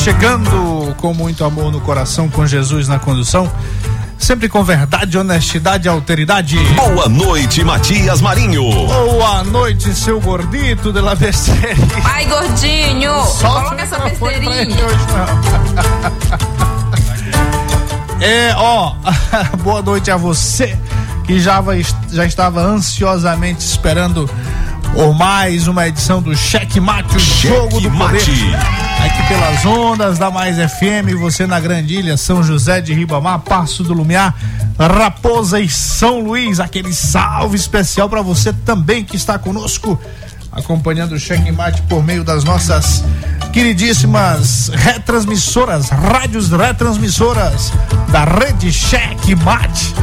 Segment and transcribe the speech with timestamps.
[0.00, 3.50] Chegando com muito amor no coração, com Jesus na condução.
[4.18, 6.58] Sempre com verdade, honestidade e alteridade.
[6.74, 8.62] Boa noite, Matias Marinho.
[8.62, 11.76] Boa noite, seu gordito de la besteira.
[12.04, 14.76] Ai, gordinho, Só coloca essa besteirinha.
[18.20, 18.94] é, ó,
[19.62, 20.78] boa noite a você
[21.24, 21.62] que já,
[22.10, 24.28] já estava ansiosamente esperando
[24.94, 28.24] por mais uma edição do Cheque Mate, o Cheque jogo do Mate.
[28.24, 33.82] poder aqui pelas ondas da Mais FM, você na Grandilha, São José de Ribamar, Passo
[33.82, 34.34] do Lumiar,
[34.78, 36.60] Raposa e São Luís.
[36.60, 39.98] Aquele salve especial para você também que está conosco,
[40.52, 43.04] acompanhando o Cheque Mate por meio das nossas
[43.52, 47.72] queridíssimas retransmissoras, rádios retransmissoras
[48.08, 49.94] da rede Cheque Mate.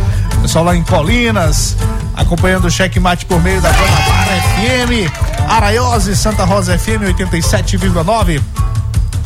[0.41, 1.75] Pessoal lá em Colinas,
[2.15, 5.11] acompanhando o Cheque Mate por meio da Guanabara FM,
[5.49, 8.66] Araiose, Santa Rosa FM 87,9.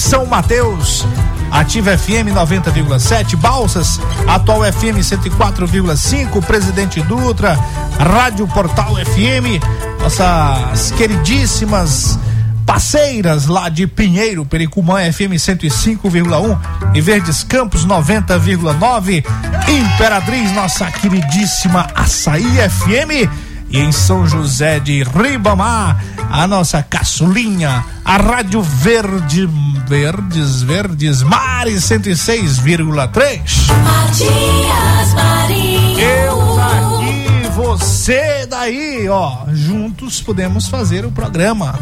[0.02, 1.06] São Mateus,
[1.52, 7.58] Ativa FM 90,7, Balsas, Atual FM 104,5, Presidente Dutra,
[8.00, 9.64] Rádio Portal FM,
[10.02, 12.18] nossas queridíssimas
[12.66, 16.60] parceiras lá de Pinheiro, Pericumã FM 105,1
[16.96, 19.24] e Verdes Campos 90,9,
[19.70, 28.18] Imperatriz, nossa queridíssima Açaí FM e em São José de Ribamar, a nossa caçulinha, a
[28.18, 29.50] Rádio Verde,
[29.88, 33.42] Verdes, Verdes, Mares 106,3.
[33.84, 36.00] Matias Marinho.
[36.00, 41.78] Eu daqui, você daí, ó, juntos podemos fazer o programa.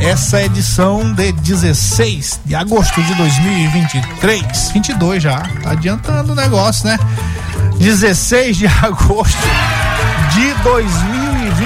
[0.00, 6.98] Essa edição de 16 de agosto de 2023, 22 já, tá adiantando o negócio, né?
[7.78, 9.48] 16 de agosto
[10.34, 10.54] de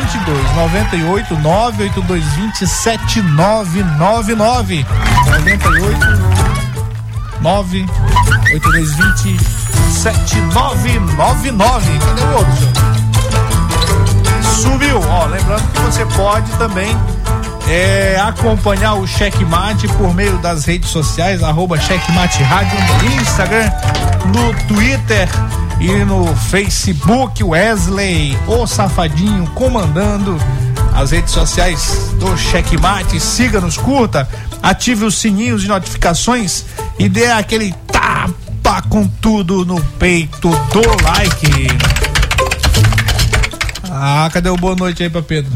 [0.09, 0.55] 2022.
[0.55, 4.87] 98 98220 7999.
[5.27, 5.99] 98
[7.41, 9.39] 98220
[9.91, 11.99] 7999.
[11.99, 12.55] Cadê o outro?
[14.43, 15.27] Subiu, ó.
[15.27, 16.97] Lembrando que você pode também
[17.69, 23.71] é, acompanhar o Checkmate por meio das redes sociais, arroba Checkmate Rádio no Instagram,
[24.27, 25.29] no Twitter
[25.81, 30.37] e no Facebook, Wesley, o Safadinho, comandando
[30.95, 33.21] as redes sociais do Checkmate.
[33.21, 34.29] Siga-nos, curta,
[34.63, 36.65] ative os sininhos de notificações
[36.99, 41.69] e dê aquele tapa com tudo no peito do like.
[43.91, 45.53] Ah, cadê o boa noite aí pra Pedro?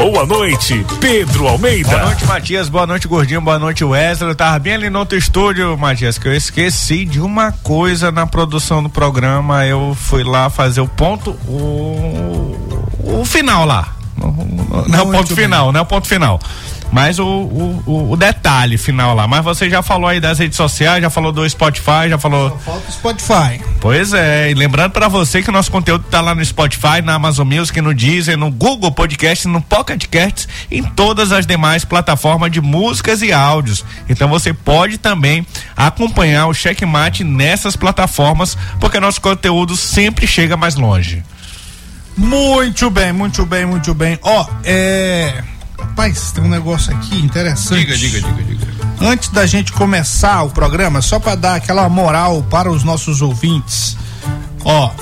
[0.00, 1.90] Boa noite, Pedro Almeida.
[1.90, 2.70] Boa noite, Matias.
[2.70, 3.42] Boa noite, Gordinho.
[3.42, 4.30] Boa noite, Wesley.
[4.30, 8.26] Eu tava bem ali no outro estúdio, Matias, que eu esqueci de uma coisa na
[8.26, 9.66] produção do programa.
[9.66, 12.56] Eu fui lá fazer o ponto, o,
[13.20, 13.92] o final lá.
[14.16, 16.40] Não, não, não é o ponto final, não é o ponto final.
[16.92, 19.26] Mas o, o, o, detalhe final lá.
[19.26, 22.50] Mas você já falou aí das redes sociais, já falou do Spotify, já falou.
[22.50, 23.60] Só falta o Spotify.
[23.80, 27.46] Pois é, e lembrando para você que nosso conteúdo tá lá no Spotify, na Amazon
[27.46, 32.60] Music, no Deezer, no Google Podcast, no Pocket Casts, em todas as demais plataformas de
[32.60, 33.84] músicas e áudios.
[34.08, 35.46] Então você pode também
[35.76, 41.22] acompanhar o Checkmate nessas plataformas, porque nosso conteúdo sempre chega mais longe.
[42.16, 44.18] Muito bem, muito bem, muito bem.
[44.22, 45.42] Ó, é.
[45.80, 47.86] Rapaz, tem um negócio aqui interessante.
[47.86, 48.70] Diga, diga, diga, diga.
[49.00, 53.96] Antes da gente começar o programa, só para dar aquela moral para os nossos ouvintes.
[54.64, 54.92] Ó,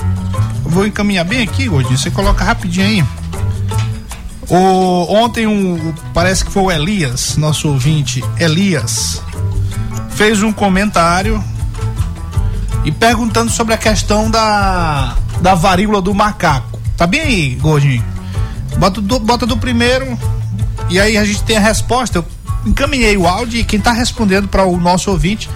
[0.63, 1.97] eu vou encaminhar bem aqui, Gordinho.
[1.97, 3.05] Você coloca rapidinho aí.
[4.49, 9.21] O, ontem um, parece que foi o Elias, nosso ouvinte, Elias,
[10.11, 11.43] fez um comentário
[12.83, 16.79] e perguntando sobre a questão da, da varíola do macaco.
[16.97, 18.03] Tá bem aí, Gordinho?
[18.77, 20.17] Bota do, bota do primeiro
[20.89, 22.19] E aí a gente tem a resposta.
[22.19, 22.25] Eu
[22.65, 25.49] encaminhei o áudio e quem está respondendo para o nosso ouvinte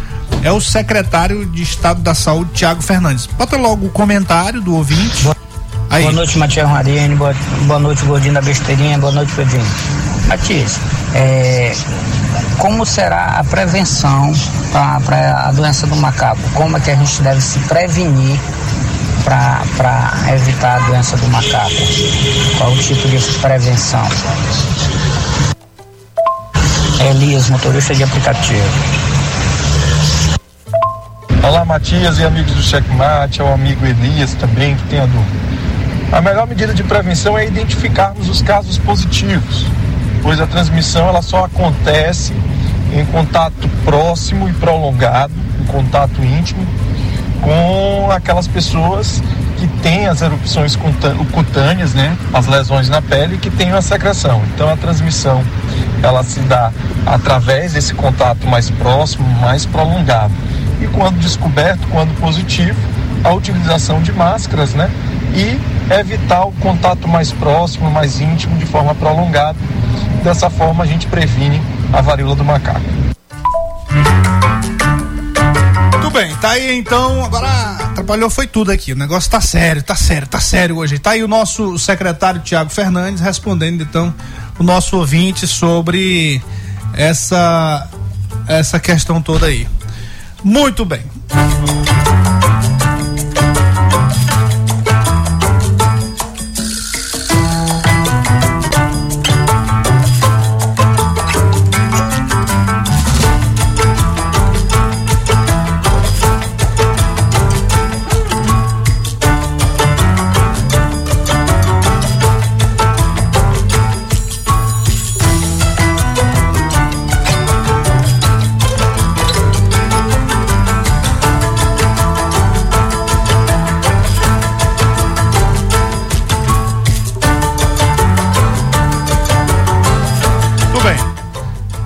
[0.44, 3.26] é o secretário de Estado da Saúde, Tiago Fernandes.
[3.26, 5.30] Bota logo o comentário do ouvinte.
[5.90, 6.04] Aí.
[6.04, 7.16] Boa noite, Matias Marini.
[7.16, 7.36] Boa,
[7.68, 8.98] boa noite, Gordinho da Besteirinha.
[8.98, 9.66] Boa noite, Pedrinho.
[10.28, 10.80] Matias,
[11.14, 11.76] é,
[12.58, 14.34] como será a prevenção
[14.72, 16.42] para a doença do macaco?
[16.54, 18.40] Como é que a gente deve se prevenir
[19.24, 19.64] para
[20.34, 21.72] evitar a doença do macaco?
[22.58, 24.04] Qual o tipo de prevenção?
[27.10, 28.64] Elias, motorista de aplicativo.
[31.44, 35.44] Olá, Matias e amigos do Checkmate, ao amigo Elias também, que tem a dúvida.
[36.12, 39.66] A melhor medida de prevenção é identificarmos os casos positivos,
[40.22, 42.34] pois a transmissão ela só acontece
[42.94, 46.66] em contato próximo e prolongado, em contato íntimo,
[47.42, 49.22] com aquelas pessoas
[49.58, 50.78] que têm as erupções
[51.32, 54.42] cutâneas, né, as lesões na pele, que têm a secreção.
[54.54, 55.44] Então a transmissão
[56.04, 56.72] ela se dá
[57.06, 60.34] através desse contato mais próximo, mais prolongado.
[60.82, 62.78] E quando descoberto, quando positivo,
[63.24, 64.92] a utilização de máscaras, né,
[65.34, 65.60] e
[65.92, 69.58] evitar o contato mais próximo, mais íntimo, de forma prolongada.
[70.24, 71.62] Dessa forma a gente previne
[71.92, 72.82] a varíola do macaco.
[75.92, 77.24] Muito bem, tá aí então.
[77.24, 77.48] Agora
[77.94, 78.94] atrapalhou foi tudo aqui.
[78.94, 81.00] O negócio tá sério, tá sério, tá sério hoje.
[81.00, 84.14] Tá aí o nosso secretário Tiago Fernandes respondendo então
[84.60, 86.42] o nosso ouvinte sobre
[86.94, 87.90] essa
[88.48, 89.68] essa questão toda aí.
[90.44, 91.13] Muito bem.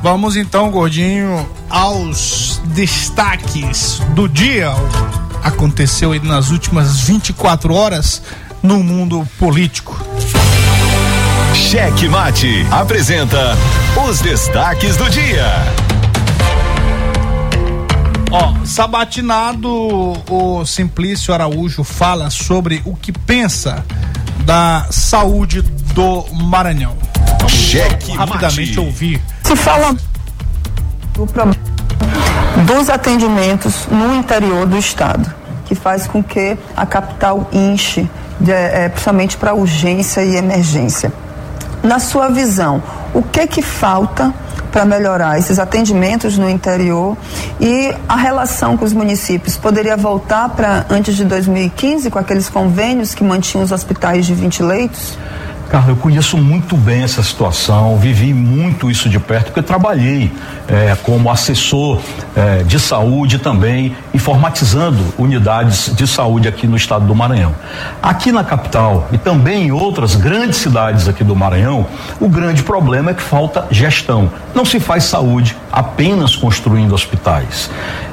[0.10, 4.72] Vamos então, gordinho, aos destaques do dia.
[5.44, 8.24] Aconteceu aí nas últimas 24 horas
[8.64, 10.02] no mundo político.
[11.54, 13.58] Cheque Mate apresenta
[14.08, 15.52] os destaques do dia.
[18.32, 23.86] Ó, sabatinado, o Simplício Araújo fala sobre o que pensa
[24.46, 26.96] da saúde do Maranhão.
[27.48, 28.80] Cheque rapidamente mate.
[28.80, 29.22] ouvir.
[29.44, 29.96] Se fala
[31.14, 31.56] do problema
[32.66, 35.32] dos atendimentos no interior do estado,
[35.66, 41.12] que faz com que a capital inche, de, é, principalmente para urgência e emergência.
[41.84, 42.82] Na sua visão,
[43.14, 44.34] o que que falta
[44.72, 47.16] para melhorar esses atendimentos no interior
[47.60, 53.14] e a relação com os municípios poderia voltar para antes de 2015 com aqueles convênios
[53.14, 55.18] que mantinham os hospitais de 20 leitos?
[55.70, 60.32] Carla, eu conheço muito bem essa situação, vivi muito isso de perto, porque trabalhei
[60.66, 62.00] é, como assessor
[62.34, 67.54] é, de saúde também, informatizando unidades de saúde aqui no estado do Maranhão.
[68.02, 71.86] Aqui na capital e também em outras grandes cidades aqui do Maranhão,
[72.18, 74.32] o grande problema é que falta gestão.
[74.56, 77.70] Não se faz saúde apenas construindo hospitais.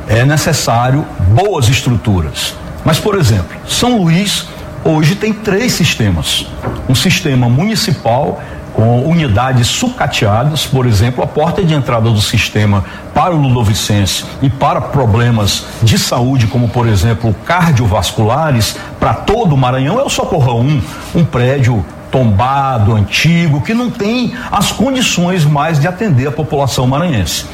[0.09, 2.55] É necessário boas estruturas.
[2.85, 4.47] Mas, por exemplo, São Luís
[4.85, 6.47] hoje tem três sistemas:
[6.89, 8.41] um sistema municipal
[8.75, 14.51] com unidades sucateadas, por exemplo, a porta de entrada do sistema para o Ludovicense e
[14.51, 20.61] para problemas de saúde, como por exemplo cardiovasculares, para todo o Maranhão é o Socorrão
[20.61, 20.83] 1,
[21.15, 27.47] um prédio tombado, antigo, que não tem as condições mais de atender a população maranhense.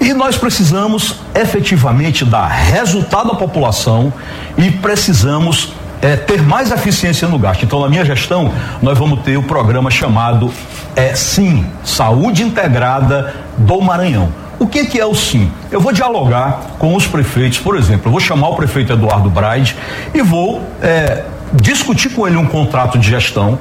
[0.00, 4.10] E nós precisamos efetivamente dar resultado à população
[4.56, 7.64] e precisamos é, ter mais eficiência no gasto.
[7.64, 8.52] Então, na minha gestão,
[8.82, 10.52] nós vamos ter o programa chamado
[10.96, 14.32] é, SIM Saúde Integrada do Maranhão.
[14.58, 15.50] O que, que é o SIM?
[15.70, 19.74] Eu vou dialogar com os prefeitos, por exemplo, eu vou chamar o prefeito Eduardo Braide
[20.12, 23.58] e vou é, discutir com ele um contrato de gestão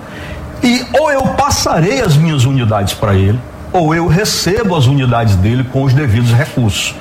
[0.61, 3.39] e ou eu passarei as minhas unidades para ele,
[3.71, 6.93] ou eu recebo as unidades dele com os devidos recursos.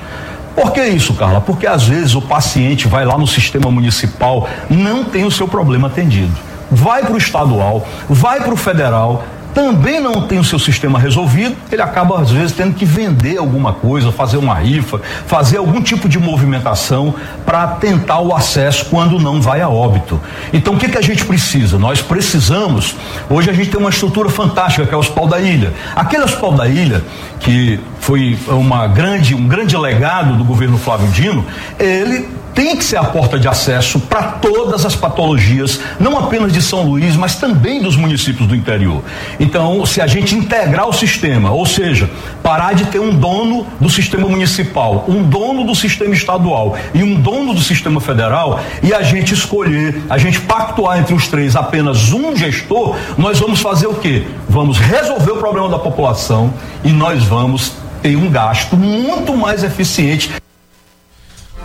[0.61, 1.39] Por que isso, Carla?
[1.39, 5.87] Porque às vezes o paciente vai lá no sistema municipal, não tem o seu problema
[5.87, 6.33] atendido.
[6.69, 11.55] Vai para o estadual, vai para o federal, também não tem o seu sistema resolvido,
[11.71, 16.07] ele acaba às vezes tendo que vender alguma coisa, fazer uma rifa, fazer algum tipo
[16.07, 17.13] de movimentação
[17.45, 20.19] para tentar o acesso quando não vai a óbito.
[20.53, 21.77] Então o que, que a gente precisa?
[21.77, 22.95] Nós precisamos,
[23.29, 25.73] hoje a gente tem uma estrutura fantástica que é o Hospital da Ilha.
[25.95, 27.03] Aquele Hospital da Ilha,
[27.39, 31.45] que foi uma grande, um grande legado do governo Flávio Dino,
[31.77, 36.61] ele tem que ser a porta de acesso para todas as patologias, não apenas de
[36.61, 39.01] São Luís, mas também dos municípios do interior.
[39.39, 42.09] Então, se a gente integrar o sistema, ou seja,
[42.43, 47.15] parar de ter um dono do sistema municipal, um dono do sistema estadual e um
[47.15, 52.11] dono do sistema federal, e a gente escolher, a gente pactuar entre os três apenas
[52.11, 54.23] um gestor, nós vamos fazer o quê?
[54.47, 56.53] Vamos resolver o problema da população
[56.83, 60.31] e nós vamos ter um gasto muito mais eficiente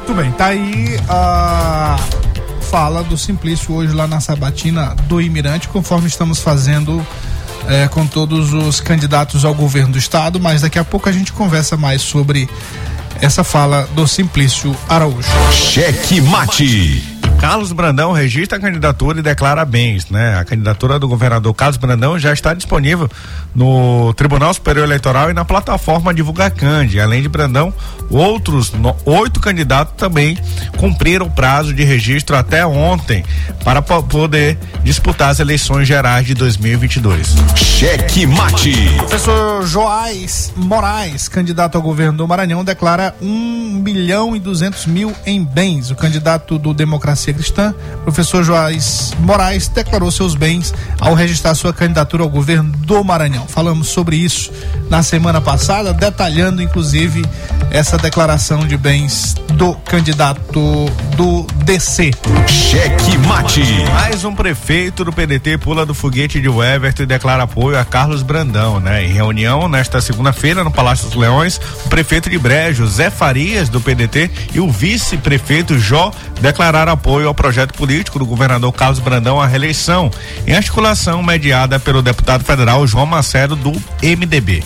[0.06, 1.98] muito bem, tá aí a
[2.70, 7.04] fala do Simplício hoje lá na sabatina do Imirante, conforme estamos fazendo
[7.66, 11.32] é, com todos os candidatos ao governo do estado, mas daqui a pouco a gente
[11.32, 12.50] conversa mais sobre
[13.22, 15.26] essa fala do Simplício Araújo.
[15.50, 17.13] Cheque mate.
[17.44, 20.38] Carlos Brandão registra a candidatura e declara bens, né?
[20.38, 23.06] A candidatura do governador Carlos Brandão já está disponível
[23.54, 26.98] no Tribunal Superior Eleitoral e na plataforma Divulgar Cande.
[26.98, 27.70] Além de Brandão,
[28.08, 30.38] outros no, oito candidatos também
[30.78, 33.22] cumpriram o prazo de registro até ontem
[33.62, 37.34] para poder disputar as eleições gerais de 2022.
[37.56, 38.72] Cheque mate.
[38.96, 45.44] Professor Joás Moraes, candidato ao governo do Maranhão, declara um milhão e duzentos mil em
[45.44, 45.90] bens.
[45.90, 52.22] O candidato do Democracia Cristã, professor Joás Moraes, declarou seus bens ao registrar sua candidatura
[52.22, 53.46] ao governo do Maranhão.
[53.46, 54.50] Falamos sobre isso
[54.88, 57.24] na semana passada, detalhando inclusive
[57.70, 60.86] essa declaração de bens do candidato
[61.16, 62.10] do DC.
[62.46, 63.62] Cheque mate.
[63.92, 68.22] Mais um prefeito do PDT pula do foguete de Everton e declara apoio a Carlos
[68.22, 69.04] Brandão, né?
[69.04, 73.80] Em reunião nesta segunda-feira no Palácio dos Leões, o prefeito de Brejo, Zé Farias, do
[73.80, 79.40] PDT, e o vice-prefeito Jó declararam apoio apoio ao projeto político do governador Carlos Brandão
[79.40, 80.10] à reeleição,
[80.46, 84.62] em articulação mediada pelo deputado federal João Macedo do MDB.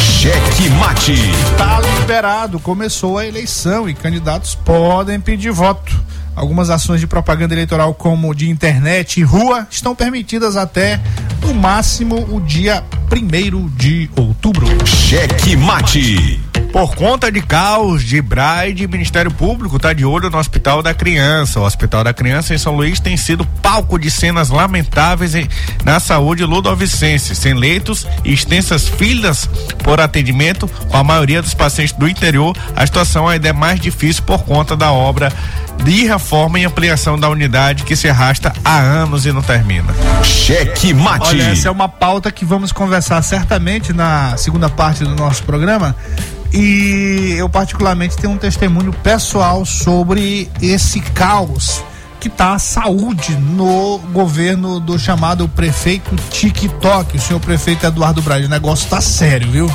[0.00, 1.14] Cheque mate.
[1.56, 5.94] Tá liberado, começou a eleição e candidatos podem pedir voto.
[6.34, 11.00] Algumas ações de propaganda eleitoral, como de internet e rua, estão permitidas até
[11.42, 14.66] no máximo o dia primeiro de outubro.
[14.86, 16.40] Cheque mate.
[16.72, 20.92] Por conta de caos de Braide, o Ministério Público está de olho no Hospital da
[20.92, 21.58] Criança.
[21.60, 25.48] O Hospital da Criança em São Luís tem sido palco de cenas lamentáveis em,
[25.84, 29.48] na saúde ludovicense, sem leitos e extensas filas
[29.82, 32.56] por atendimento, com a maioria dos pacientes do interior.
[32.76, 35.32] A situação ainda é mais difícil por conta da obra
[35.84, 39.94] de reforma e ampliação da unidade que se arrasta há anos e não termina.
[40.22, 41.28] Cheque mate.
[41.28, 45.96] Olha, essa é uma pauta que vamos conversar certamente na segunda parte do nosso programa.
[46.52, 51.82] E eu particularmente tenho um testemunho pessoal sobre esse caos
[52.20, 58.46] que tá a saúde no governo do chamado prefeito TikTok, o senhor prefeito Eduardo Braga.
[58.46, 59.70] O negócio tá sério, viu?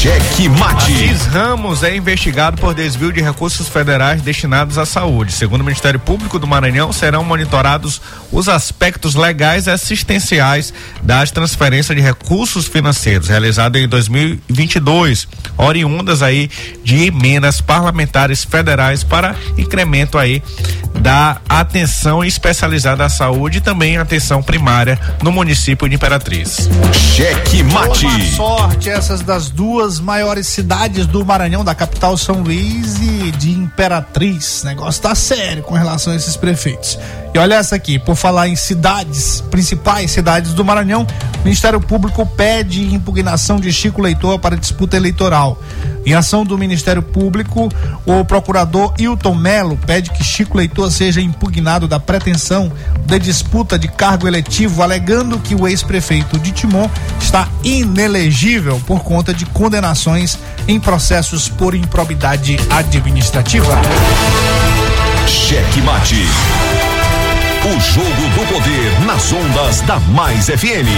[0.00, 0.94] Cheque mate.
[0.94, 5.30] Assis Ramos é investigado por desvio de recursos federais destinados à saúde.
[5.30, 8.00] Segundo o Ministério Público do Maranhão, serão monitorados
[8.32, 15.28] os aspectos legais e assistenciais das transferências de recursos financeiros realizadas em 2022,
[15.58, 16.48] oriundas aí
[16.82, 20.42] de emendas parlamentares federais para incremento aí
[20.98, 26.68] da atenção especializada à saúde e também atenção primária no município de Imperatriz.
[26.92, 28.06] Cheque mate.
[28.06, 33.50] Boa sorte essas das duas maiores cidades do Maranhão, da capital São Luís e de
[33.50, 34.62] Imperatriz.
[34.62, 36.98] O negócio tá sério com relação a esses prefeitos.
[37.32, 41.06] E olha essa aqui, por falar em cidades, principais cidades do Maranhão,
[41.40, 45.58] o Ministério Público pede impugnação de Chico Leitor para disputa eleitoral.
[46.04, 47.68] Em ação do Ministério Público,
[48.06, 52.72] o procurador Hilton Melo pede que Chico Leitor seja impugnado da pretensão
[53.06, 56.88] de disputa de cargo eletivo, alegando que o ex-prefeito de Timon
[57.20, 59.44] está inelegível por conta de
[59.80, 63.72] condenações em processos por improbidade administrativa.
[65.26, 66.22] Cheque mate.
[67.64, 70.90] O jogo do poder nas ondas da Mais FM.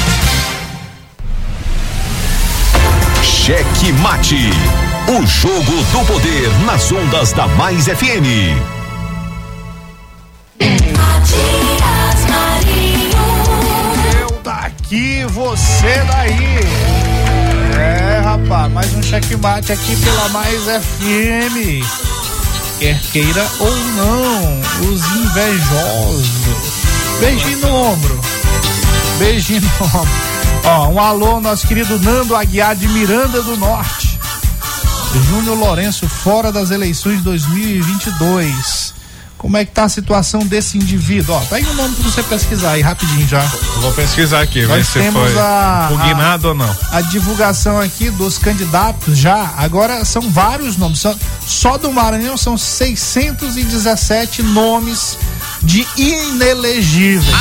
[3.43, 4.51] Cheque Mate.
[5.07, 8.53] O jogo do poder nas ondas da Mais FM.
[10.95, 13.17] Matias Marinho.
[14.21, 16.59] Eu daqui, você daí.
[17.79, 21.83] É, rapaz, mais um checkmate aqui pela Mais FM.
[22.77, 26.27] Quer queira ou não, os invejosos.
[27.19, 28.21] Beijinho no ombro.
[29.17, 30.30] Beijinho no ombro.
[30.63, 34.19] Ó, um alô, nosso querido Nando Aguiar de Miranda do Norte.
[35.29, 38.91] Júnior Lourenço fora das eleições 2022.
[39.37, 41.33] Como é que tá a situação desse indivíduo?
[41.35, 43.41] Ó, tá aí o nome pra você pesquisar aí rapidinho já.
[43.81, 46.77] Vou pesquisar aqui, ver Nós se temos foi a- pugnado ou não.
[46.91, 49.51] a divulgação aqui dos candidatos já.
[49.57, 50.99] Agora são vários nomes.
[50.99, 51.15] Só,
[51.45, 55.17] só do Maranhão são 617 nomes
[55.63, 57.35] de inelegíveis.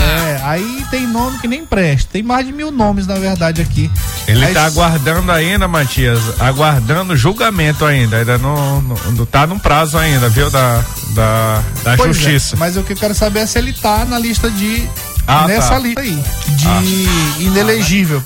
[0.00, 2.08] É, aí tem nome que nem presta.
[2.12, 3.90] Tem mais de mil nomes, na verdade, aqui.
[4.26, 8.82] Ele Aí tá aguardando ainda, Matias, aguardando julgamento ainda, ainda não,
[9.30, 12.56] tá no prazo ainda, viu, da, da, da Pois é, justiça.
[12.56, 14.86] mas o que eu quero saber é se ele tá na lista de.
[15.26, 15.78] Ah, nessa tá.
[15.78, 16.22] lista aí.
[16.48, 18.22] De inelegível.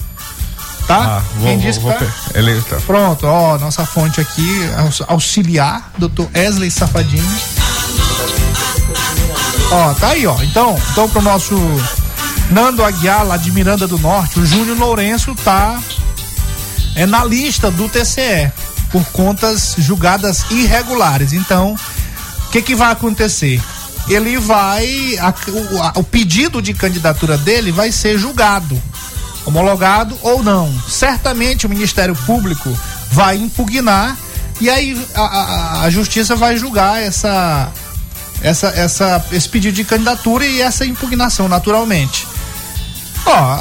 [0.86, 0.96] Tá?
[1.18, 1.98] Ah, vou, Quem vou, disse que vou tá?
[2.00, 2.76] pe- ele tá.
[2.86, 6.24] Pronto, ó, nossa fonte aqui, aux- auxiliar, Dr.
[6.34, 7.24] Wesley Safadinho.
[9.72, 10.36] Ó, tá aí, ó.
[10.42, 11.56] Então, então pro nosso
[12.50, 15.80] Nando Aguiar, lá de Miranda do Norte, o Júnior Lourenço tá
[16.94, 18.52] é na lista do TCE
[18.90, 21.32] por contas julgadas irregulares.
[21.32, 21.74] Então,
[22.46, 23.60] o que que vai acontecer?
[24.08, 28.80] Ele vai a- o, a- o pedido de candidatura dele vai ser julgado,
[29.46, 30.70] homologado ou não.
[30.86, 32.68] Certamente o Ministério Público
[33.10, 34.18] vai impugnar
[34.60, 37.70] e aí a, a- a justiça vai julgar essa
[38.42, 42.26] essa, essa, esse pedido de candidatura e essa impugnação, naturalmente.
[43.24, 43.58] Ó,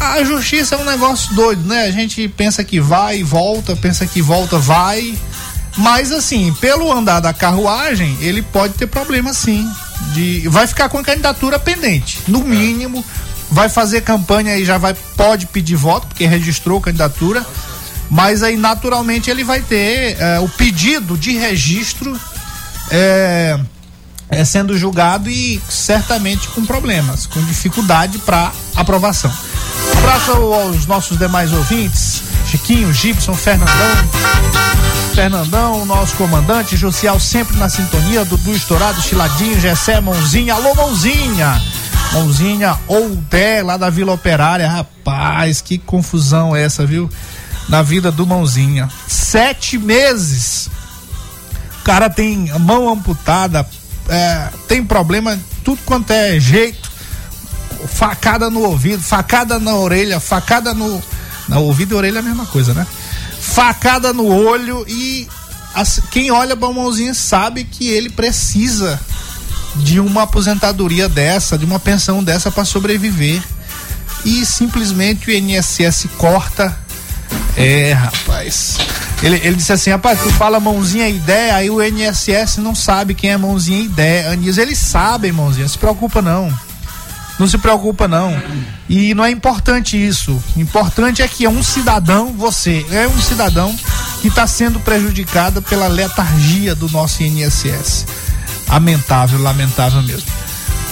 [0.00, 1.84] a- justiça é um negócio doido, né?
[1.84, 5.14] A gente pensa que vai e volta, pensa que volta, vai.
[5.76, 9.68] Mas assim, pelo andar da carruagem, ele pode ter problema sim.
[10.12, 12.20] De, vai ficar com a candidatura pendente.
[12.28, 13.04] No mínimo,
[13.50, 17.44] vai fazer campanha e já vai, pode pedir voto, porque registrou candidatura.
[18.10, 22.18] Mas aí, naturalmente, ele vai ter eh, o pedido de registro
[22.90, 23.58] é,
[24.28, 29.32] é, sendo julgado e certamente com problemas, com dificuldade para aprovação.
[29.98, 33.74] Abraço aos nossos demais ouvintes, Chiquinho, Gibson, Fernandão,
[35.14, 41.62] Fernandão, nosso comandante, Josial sempre na sintonia, Dudu Estourado, Chiladinho, Gessé, Mãozinha, alô Mãozinha,
[42.12, 47.08] Mãozinha ou Té, lá da Vila Operária, rapaz, que confusão essa, viu?
[47.68, 48.88] Na vida do Mãozinha.
[49.06, 50.68] Sete meses
[51.80, 53.68] o cara tem mão amputada,
[54.08, 56.90] é, tem problema, tudo quanto é jeito,
[57.88, 61.02] facada no ouvido, facada na orelha, facada no.
[61.48, 62.86] Na ouvido e orelha é a mesma coisa, né?
[63.38, 65.28] Facada no olho e
[65.74, 68.98] as- quem olha pra mãozinha sabe que ele precisa
[69.76, 73.42] de uma aposentadoria dessa, de uma pensão dessa para sobreviver.
[74.24, 76.74] E simplesmente o INSS corta.
[77.56, 78.78] É, rapaz.
[79.22, 83.30] Ele, ele disse assim, rapaz, tu fala mãozinha ideia, aí o INSS não sabe quem
[83.30, 84.30] é mãozinha ideia.
[84.30, 86.52] Anísio, eles sabem, mãozinha, se preocupa não.
[87.38, 88.40] Não se preocupa não.
[88.88, 90.42] E não é importante isso.
[90.56, 93.74] Importante é que é um cidadão, você, é um cidadão
[94.20, 98.06] que está sendo prejudicado pela letargia do nosso INSS.
[98.68, 100.28] Lamentável, lamentável mesmo.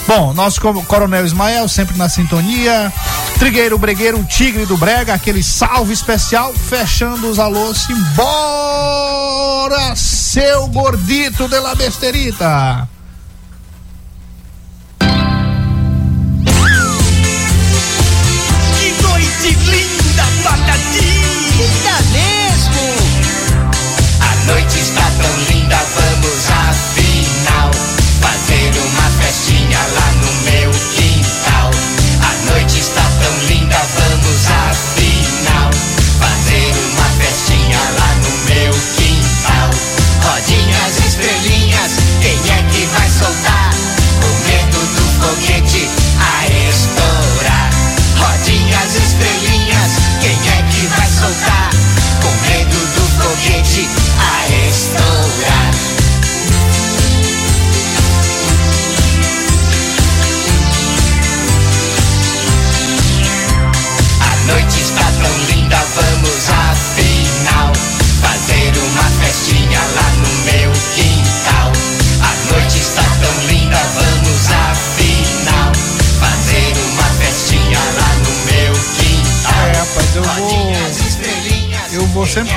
[0.07, 2.93] Bom, nosso co- Coronel Ismael sempre na sintonia.
[3.39, 7.89] Trigueiro Bregueiro, Tigre do Brega, aquele salve especial, fechando os alôs.
[7.89, 12.89] Embora, seu gordito de la besterita.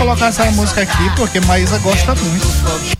[0.05, 2.95] Colocar essa música aqui porque Maísa gosta muito.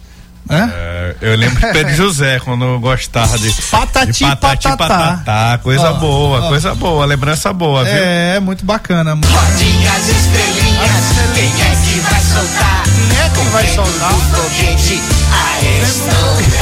[0.50, 0.56] É?
[0.56, 4.98] É, eu lembro de Pedro José quando eu gostava de Patati de patati patatá.
[4.98, 6.48] patatá, coisa Ó, boa, ó.
[6.50, 7.94] coisa boa, lembrança boa, viu?
[7.94, 9.12] É, muito bacana.
[9.14, 10.92] Rodinhas estrelinhas,
[11.36, 12.84] quem é que vai soltar?
[12.84, 14.14] Quem é que vai soltar?
[14.14, 16.56] O foguete a estourar.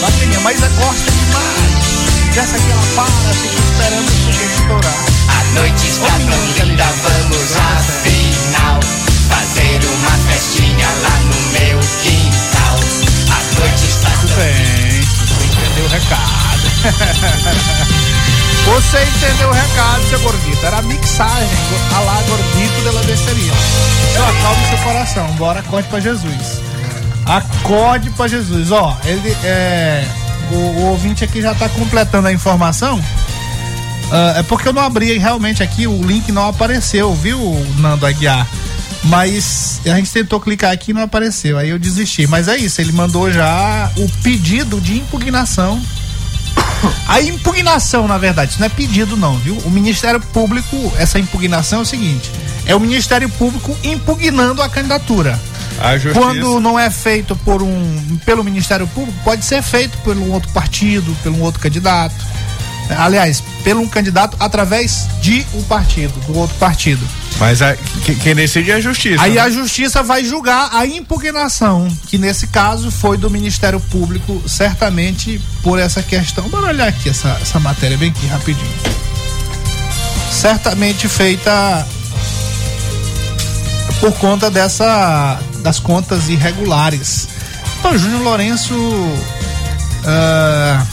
[0.00, 2.34] Bacaninha, mas ela gosta demais.
[2.34, 5.21] Dessa aqui ela para, fica esperando o foguete estourar.
[5.54, 8.80] Noite está tão linda, vamos afinal
[9.28, 12.76] fazer uma festinha lá no meu quintal.
[13.30, 16.62] A noite está Tudo bem, você entendeu o recado.
[18.64, 20.64] Você entendeu o recado, seu gordito.
[20.64, 21.48] Era a mixagem,
[21.94, 23.52] a lá gordito dela besteria.
[24.16, 26.62] Só acalme seu coração, bora, acorde pra Jesus.
[27.26, 28.70] Acorde pra Jesus.
[28.70, 30.06] Ó, ele é.
[30.52, 33.02] O, o ouvinte aqui já tá completando a informação.
[34.12, 37.40] Ah, é porque eu não abri realmente aqui, o link não apareceu, viu,
[37.78, 38.46] Nando Aguiar?
[39.04, 41.58] Mas a gente tentou clicar aqui e não apareceu.
[41.58, 42.26] Aí eu desisti.
[42.26, 45.82] Mas é isso, ele mandou já o pedido de impugnação.
[47.08, 49.56] A impugnação, na verdade, isso não é pedido, não, viu?
[49.64, 52.30] O Ministério Público, essa impugnação é o seguinte:
[52.66, 55.40] é o Ministério Público impugnando a candidatura.
[55.94, 56.14] Justiça.
[56.14, 60.50] Quando não é feito por um, pelo Ministério Público, pode ser feito por um outro
[60.52, 62.14] partido, pelo um outro candidato.
[62.90, 67.06] Aliás, pelo um candidato através de um partido, do outro partido.
[67.38, 69.22] Mas a, que- quem decide é a justiça.
[69.22, 69.40] Aí né?
[69.40, 75.78] a justiça vai julgar a impugnação, que nesse caso foi do Ministério Público, certamente por
[75.78, 76.48] essa questão.
[76.48, 78.70] Bora olhar aqui essa, essa matéria bem aqui rapidinho.
[80.30, 81.86] Certamente feita
[84.00, 87.28] por conta dessa das contas irregulares.
[87.78, 88.74] Então, Júnior Lourenço
[90.04, 90.84] ah,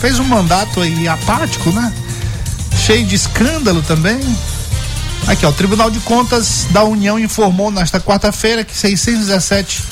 [0.00, 1.92] fez um mandato aí apático, né?
[2.76, 4.18] Cheio de escândalo também.
[5.26, 9.82] Aqui, ó, o Tribunal de Contas da União informou nesta quarta-feira que 617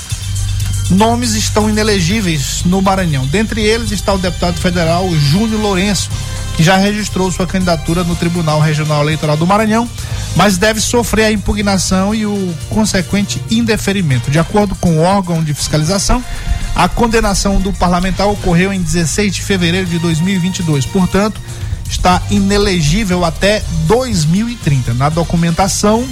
[0.91, 3.27] nomes estão inelegíveis no Maranhão.
[3.27, 6.11] Dentre eles está o deputado federal Júnior Lourenço,
[6.57, 9.89] que já registrou sua candidatura no Tribunal Regional Eleitoral do Maranhão,
[10.35, 14.31] mas deve sofrer a impugnação e o consequente indeferimento.
[14.31, 16.25] De acordo com o órgão de fiscalização,
[16.75, 20.87] a condenação do parlamentar ocorreu em 16 de fevereiro de 2022.
[20.87, 21.41] Portanto,
[21.89, 24.95] está inelegível até 2030.
[24.95, 26.07] Na documentação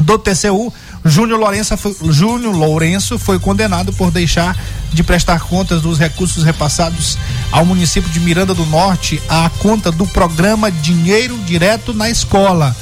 [0.00, 0.72] do TCU,
[1.04, 4.56] Júnior Lourenço foi, Júnior Lourenço foi condenado por deixar
[4.92, 7.18] de prestar contas dos recursos repassados
[7.52, 12.74] ao município de Miranda do Norte à conta do programa Dinheiro Direto na Escola,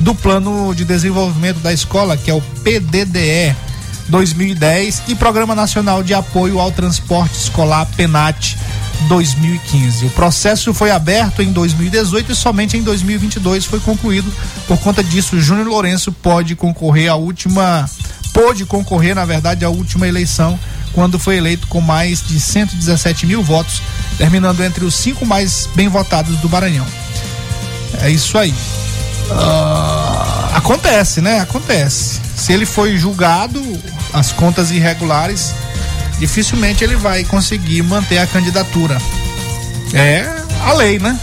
[0.00, 3.54] do Plano de Desenvolvimento da Escola, que é o PDDE
[4.08, 8.56] 2010, e Programa Nacional de Apoio ao Transporte Escolar PENAT
[9.02, 10.06] 2015.
[10.06, 14.32] O processo foi aberto em 2018 e somente em 2022 foi concluído.
[14.66, 17.88] Por conta disso, Júnior Lourenço pode concorrer à última,
[18.32, 20.58] pôde concorrer, na verdade, à última eleição,
[20.92, 23.82] quando foi eleito com mais de 117 mil votos,
[24.18, 26.86] terminando entre os cinco mais bem votados do Maranhão.
[28.00, 28.54] É isso aí.
[29.30, 31.40] Ah, acontece, né?
[31.40, 32.20] Acontece.
[32.36, 33.62] Se ele foi julgado,
[34.12, 35.54] as contas irregulares,
[36.18, 38.98] dificilmente ele vai conseguir manter a candidatura.
[39.94, 40.26] É
[40.64, 41.18] a lei, né?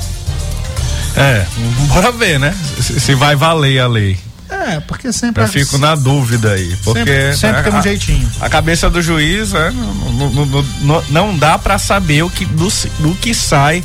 [1.15, 1.45] É,
[1.87, 2.55] bora ver, né?
[2.81, 4.17] Se, se vai valer a lei.
[4.49, 5.43] É, porque sempre.
[5.43, 6.75] Eu fico na dúvida aí.
[6.83, 8.29] Porque Sempre- sempre né, tem um jeitinho.
[8.39, 12.67] A cabeça do juiz, né, não, não- não- não- dá pra saber o que, do,
[12.99, 13.83] do que sai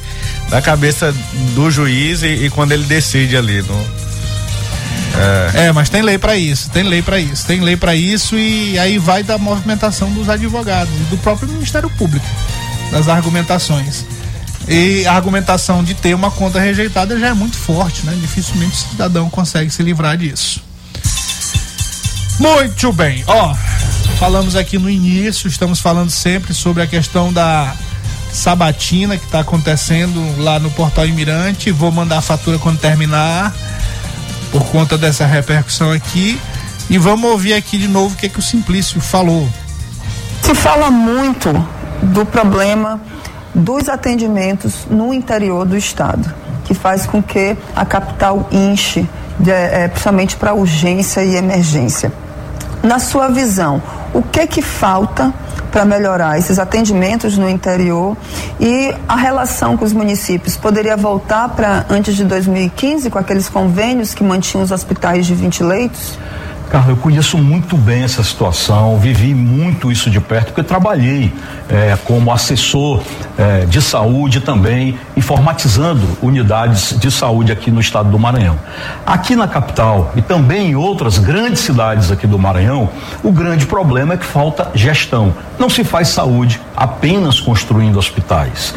[0.51, 1.15] da cabeça
[1.55, 3.63] do juiz e, e quando ele decide ali.
[3.63, 3.87] No,
[5.55, 8.79] É, mas tem lei pra isso, tem lei pra isso, tem lei pra isso e
[8.79, 12.27] aí vai da movimentação dos advogados e do próprio Ministério Público,
[12.91, 14.05] das argumentações.
[14.67, 18.17] E a argumentação de ter uma conta rejeitada já é muito forte, né?
[18.21, 20.63] Dificilmente o cidadão consegue se livrar disso.
[22.41, 23.55] Muito bem, ó,
[24.19, 27.75] falamos aqui no início, estamos falando sempre sobre a questão da
[28.33, 31.71] sabatina que está acontecendo lá no Portal Imirante.
[31.71, 33.55] Vou mandar a fatura quando terminar
[34.55, 36.41] por conta dessa repercussão aqui.
[36.89, 39.49] E vamos ouvir aqui de novo o que, que o Simplício falou.
[40.43, 41.51] Se fala muito
[42.01, 43.01] do problema
[43.53, 46.33] dos atendimentos no interior do estado,
[46.65, 49.09] que faz com que a capital inche,
[49.41, 52.13] de, eh, principalmente para urgência e emergência.
[52.85, 55.33] Na sua visão, o que que falta
[55.73, 58.15] para melhorar esses atendimentos no interior
[58.61, 64.13] e a relação com os municípios poderia voltar para antes de 2015 com aqueles convênios
[64.13, 66.19] que mantinham os hospitais de 20 leitos?
[66.75, 71.33] Carla, eu conheço muito bem essa situação, vivi muito isso de perto, porque trabalhei
[71.71, 73.01] eh, como assessor
[73.39, 78.59] eh, de saúde também, informatizando unidades de saúde aqui no estado do Maranhão.
[79.07, 82.91] Aqui na capital e também em outras grandes cidades aqui do Maranhão,
[83.23, 85.33] o grande problema é que falta gestão.
[85.57, 88.75] Não se faz saúde apenas construindo hospitais.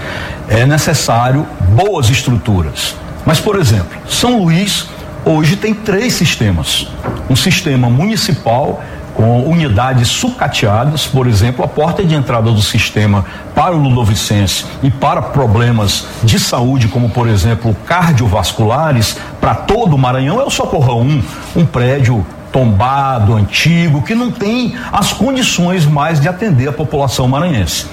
[0.47, 2.95] É necessário boas estruturas.
[3.25, 4.87] Mas, por exemplo, São Luís
[5.25, 6.87] hoje tem três sistemas:
[7.29, 8.81] um sistema municipal
[9.17, 13.25] com unidades sucateadas, por exemplo, a porta de entrada do sistema
[13.55, 19.97] para o Ludovicense e para problemas de saúde, como por exemplo cardiovasculares, para todo o
[19.97, 21.23] Maranhão é o Socorrão 1,
[21.55, 27.87] um prédio tombado, antigo, que não tem as condições mais de atender a população maranhense.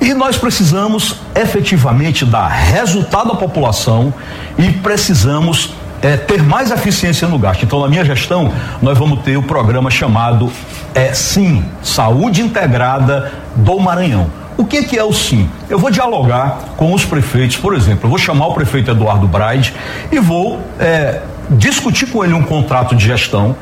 [0.00, 4.12] E nós precisamos efetivamente dar resultado à população
[4.58, 7.64] e precisamos é, ter mais eficiência no gasto.
[7.64, 10.52] Então, na minha gestão, nós vamos ter o programa chamado
[10.94, 14.26] é, SIM Saúde Integrada do Maranhão.
[14.56, 15.48] O que, que é o SIM?
[15.70, 19.72] Eu vou dialogar com os prefeitos, por exemplo, eu vou chamar o prefeito Eduardo Braide
[20.10, 23.56] e vou é, discutir com ele um contrato de gestão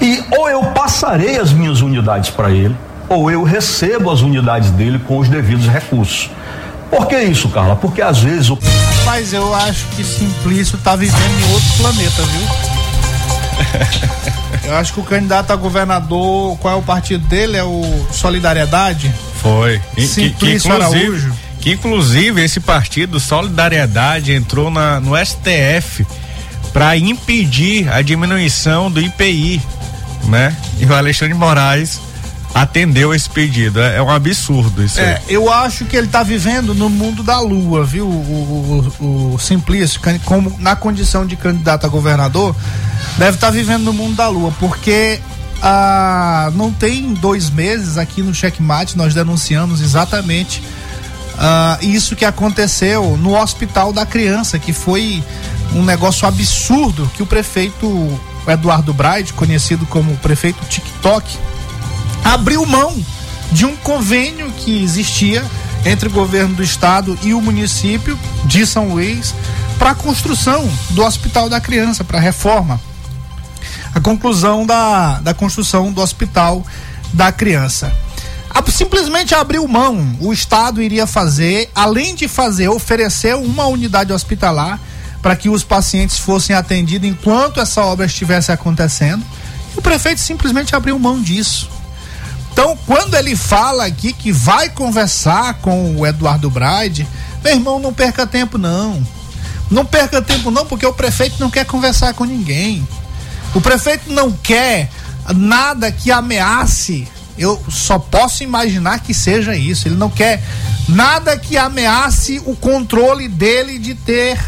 [0.00, 2.74] e ou eu passarei as minhas unidades para ele,
[3.08, 6.30] ou eu recebo as unidades dele com os devidos recursos.
[6.90, 7.76] Por que isso, Carla?
[7.76, 8.58] Porque às vezes o.
[9.14, 12.48] Mas eu acho que Simplício tá vivendo em outro planeta, viu?
[14.70, 17.58] Eu acho que o candidato a governador, qual é o partido dele?
[17.58, 19.12] É o Solidariedade?
[19.42, 19.78] Foi.
[19.98, 21.34] E- Simplício inclusive- Araújo.
[21.60, 26.06] Que inclusive esse partido Solidariedade entrou na, no STF
[26.72, 29.60] para impedir a diminuição do IPI,
[30.24, 30.56] né?
[30.80, 32.00] E o Alexandre de Moraes
[32.54, 33.80] atendeu esse pedido.
[33.80, 35.00] É, é um absurdo isso.
[35.00, 38.06] É, eu acho que ele tá vivendo no mundo da lua, viu?
[38.06, 42.54] O, o, o, Simplício, como na condição de candidato a governador,
[43.18, 45.20] deve estar vivendo no mundo da lua, porque
[45.62, 50.62] ah, não tem dois meses aqui no Checkmate nós denunciamos exatamente
[51.38, 55.22] ah, isso que aconteceu no Hospital da Criança, que foi
[55.74, 61.38] um negócio absurdo que o prefeito Eduardo Braide, conhecido como prefeito TikTok,
[62.24, 62.94] abriu mão
[63.50, 65.44] de um convênio que existia
[65.84, 69.34] entre o governo do estado e o município de São Luís
[69.78, 72.80] para a construção do Hospital da Criança, para a reforma.
[73.94, 76.64] A conclusão da, da construção do Hospital
[77.12, 77.92] da Criança.
[78.70, 80.16] Simplesmente abriu mão.
[80.20, 84.80] O Estado iria fazer, além de fazer, oferecer uma unidade hospitalar
[85.20, 89.24] para que os pacientes fossem atendidos enquanto essa obra estivesse acontecendo.
[89.74, 91.70] E o prefeito simplesmente abriu mão disso.
[92.52, 97.08] Então, quando ele fala aqui que vai conversar com o Eduardo Braide,
[97.42, 99.02] meu irmão, não perca tempo não.
[99.70, 102.86] Não perca tempo não, porque o prefeito não quer conversar com ninguém.
[103.54, 104.90] O prefeito não quer
[105.34, 107.08] nada que ameace.
[107.38, 109.88] Eu só posso imaginar que seja isso.
[109.88, 110.42] Ele não quer
[110.86, 114.38] nada que ameace o controle dele de ter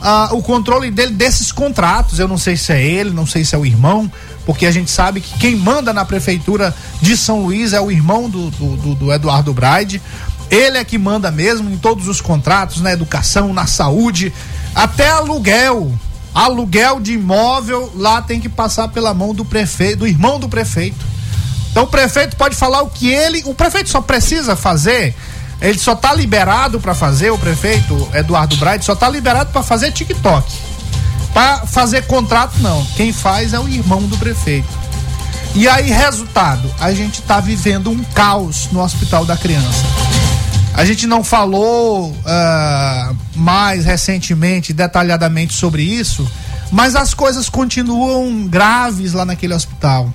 [0.00, 2.18] ah, o controle dele desses contratos.
[2.18, 4.10] Eu não sei se é ele, não sei se é o irmão,
[4.52, 8.28] porque a gente sabe que quem manda na prefeitura de São Luís é o irmão
[8.28, 10.02] do, do, do- do Eduardo Braide.
[10.50, 14.32] Ele é que manda mesmo em todos os contratos, na educação, na saúde,
[14.74, 15.92] até aluguel.
[16.34, 21.06] Aluguel de imóvel lá tem que passar pela mão do prefeito, do irmão do prefeito.
[21.70, 25.14] Então o prefeito pode falar o que ele, o prefeito só precisa fazer,
[25.60, 29.92] ele só tá liberado para fazer, o prefeito Eduardo Braide só tá liberado para fazer
[29.92, 30.52] TikTok.
[31.32, 34.68] Para fazer contrato não, quem faz é o irmão do prefeito.
[35.54, 39.84] E aí resultado, a gente tá vivendo um caos no Hospital da Criança.
[40.74, 46.26] A gente não falou ah, mais recentemente, detalhadamente sobre isso,
[46.70, 50.12] mas as coisas continuam graves lá naquele hospital.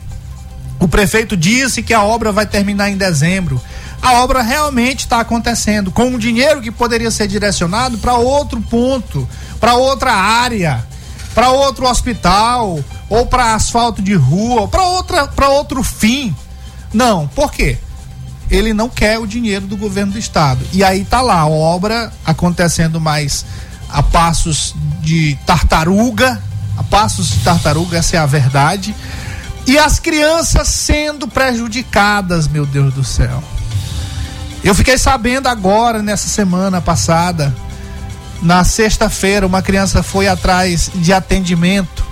[0.80, 3.62] O prefeito disse que a obra vai terminar em dezembro.
[4.02, 9.28] A obra realmente está acontecendo com um dinheiro que poderia ser direcionado para outro ponto,
[9.60, 10.86] para outra área,
[11.36, 16.34] para outro hospital, ou para asfalto de rua, para outra, para outro fim.
[16.94, 17.78] Não, por quê?
[18.50, 20.66] Ele não quer o dinheiro do governo do estado.
[20.72, 23.46] E aí tá lá a obra acontecendo mais
[23.90, 26.42] a passos de tartaruga,
[26.78, 28.96] a passos de tartaruga, essa é a verdade.
[29.68, 33.44] E as crianças sendo prejudicadas, meu Deus do céu.
[34.64, 37.54] Eu fiquei sabendo agora, nessa semana passada,
[38.46, 42.06] na sexta-feira, uma criança foi atrás de atendimento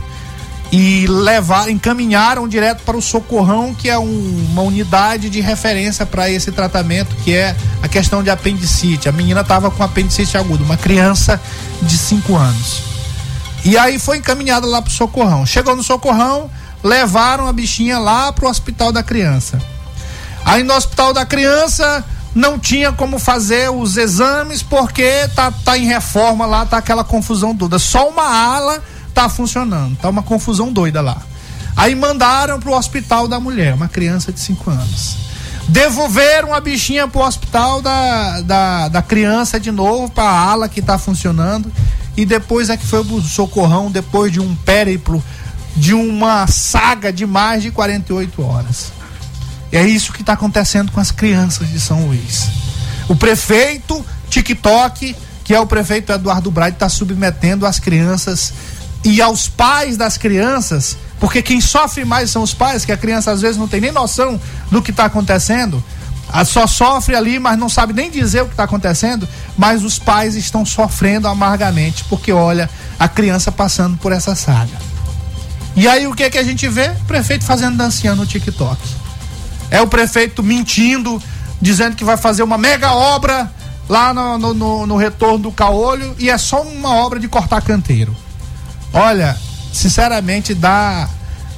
[0.71, 6.31] e levar, encaminharam direto para o Socorrão, que é um- uma unidade de referência para
[6.31, 9.07] esse tratamento, que é a questão de apendicite.
[9.07, 11.39] A menina estava com apendicite agudo, uma criança
[11.79, 12.81] de 5 anos.
[13.63, 15.45] E aí foi encaminhada lá pro Socorrão.
[15.45, 16.49] Chegou no Socorrão,
[16.83, 19.61] levaram a bichinha lá pro hospital da criança.
[20.43, 22.03] Aí no hospital da criança
[22.35, 27.55] não tinha como fazer os exames porque tá, tá em reforma lá, tá aquela confusão
[27.55, 27.77] toda.
[27.77, 28.81] Só uma ala
[29.13, 31.21] tá funcionando, tá uma confusão doida lá.
[31.75, 35.17] Aí mandaram pro hospital da mulher, uma criança de 5 anos.
[35.67, 40.97] Devolveram a bichinha pro hospital da, da, da criança de novo, pra ala que tá
[40.97, 41.71] funcionando.
[42.15, 45.23] E depois é que foi o socorrão, depois de um périplo,
[45.75, 48.91] de uma saga de mais de 48 horas.
[49.73, 52.47] É isso que está acontecendo com as crianças de São Luís.
[53.09, 58.53] O prefeito TikTok, que é o prefeito Eduardo Braide, está submetendo as crianças
[59.03, 63.31] e aos pais das crianças, porque quem sofre mais são os pais, que a criança
[63.31, 65.83] às vezes não tem nem noção do que está acontecendo.
[66.45, 70.35] Só sofre ali, mas não sabe nem dizer o que está acontecendo, mas os pais
[70.35, 74.77] estão sofrendo amargamente, porque olha a criança passando por essa saga.
[75.75, 76.89] E aí o que que a gente vê?
[76.89, 78.79] O prefeito fazendo dancinha no TikTok.
[79.73, 81.19] É o prefeito mentindo,
[81.59, 83.51] dizendo que vai fazer uma mega obra
[83.89, 87.59] lá no, no, no, no retorno do Caolho e é só uma obra de cortar
[87.59, 88.15] canteiro.
[88.93, 89.35] Olha,
[89.73, 91.09] sinceramente dá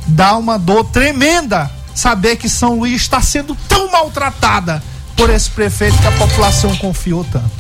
[0.07, 4.81] dá uma dor tremenda saber que São Luís está sendo tão maltratada
[5.17, 7.51] por esse prefeito que a população confiou tanto.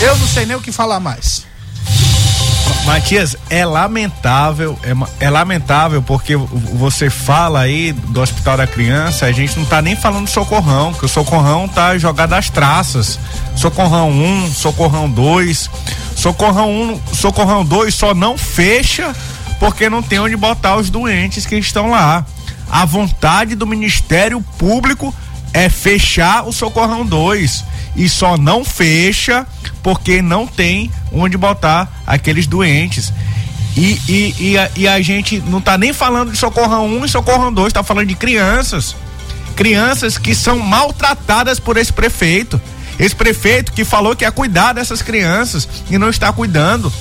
[0.00, 1.46] Eu não sei nem o que falar mais.
[2.84, 9.32] Matias, é lamentável, é, é lamentável porque você fala aí do Hospital da Criança, a
[9.32, 13.18] gente não tá nem falando do Socorrão, que o Socorrão tá jogado às traças.
[13.56, 15.70] Socorrão 1, Socorrão 2,
[16.14, 19.14] Socorrão 1, Socorrão 2 só não fecha
[19.58, 22.24] porque não tem onde botar os doentes que estão lá.
[22.70, 25.14] A vontade do Ministério Público
[25.56, 27.64] é fechar o Socorrão 2
[27.96, 29.46] e só não fecha
[29.82, 33.10] porque não tem onde botar aqueles doentes.
[33.74, 37.08] E, e, e, a, e a gente não tá nem falando de Socorrão 1 e
[37.08, 38.94] Socorrão 2, tá falando de crianças.
[39.54, 42.60] Crianças que são maltratadas por esse prefeito.
[42.98, 46.92] Esse prefeito que falou que ia cuidar dessas crianças e não está cuidando.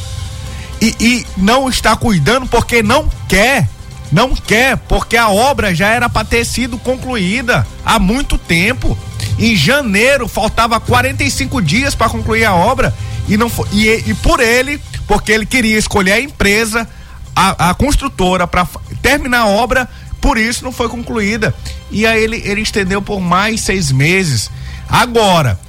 [0.80, 3.68] E, e não está cuidando porque não quer.
[4.16, 8.98] Não quer, porque a obra já era para ter sido concluída há muito tempo.
[9.38, 12.96] Em janeiro faltava 45 dias para concluir a obra
[13.28, 16.88] e não foi, e, e por ele, porque ele queria escolher a empresa,
[17.36, 18.66] a, a construtora para
[19.02, 19.86] terminar a obra,
[20.22, 21.54] por isso não foi concluída.
[21.92, 24.50] E aí ele, ele estendeu por mais seis meses.
[24.88, 25.60] Agora,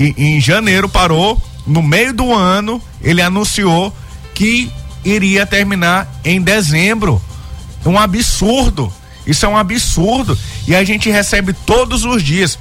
[0.00, 3.94] em, em janeiro parou, no meio do ano ele anunciou
[4.34, 4.72] que
[5.04, 7.20] iria terminar em dezembro.
[7.84, 8.92] É um absurdo.
[9.26, 10.38] Isso é um absurdo.
[10.66, 12.58] E a gente recebe todos os dias.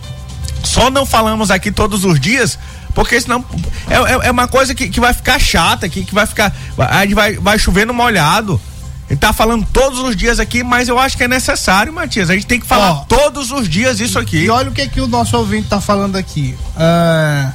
[0.63, 2.57] Só não falamos aqui todos os dias,
[2.93, 3.43] porque senão
[3.89, 6.55] é, é, é uma coisa que, que vai ficar chata, que, que vai ficar.
[6.77, 8.61] A gente vai, vai chover no molhado.
[9.09, 12.29] Ele tá falando todos os dias aqui, mas eu acho que é necessário, Matias.
[12.29, 14.37] A gente tem que falar Ó, todos os dias isso aqui.
[14.37, 16.55] E olha o que, que o nosso ouvinte tá falando aqui.
[16.77, 17.51] Ah,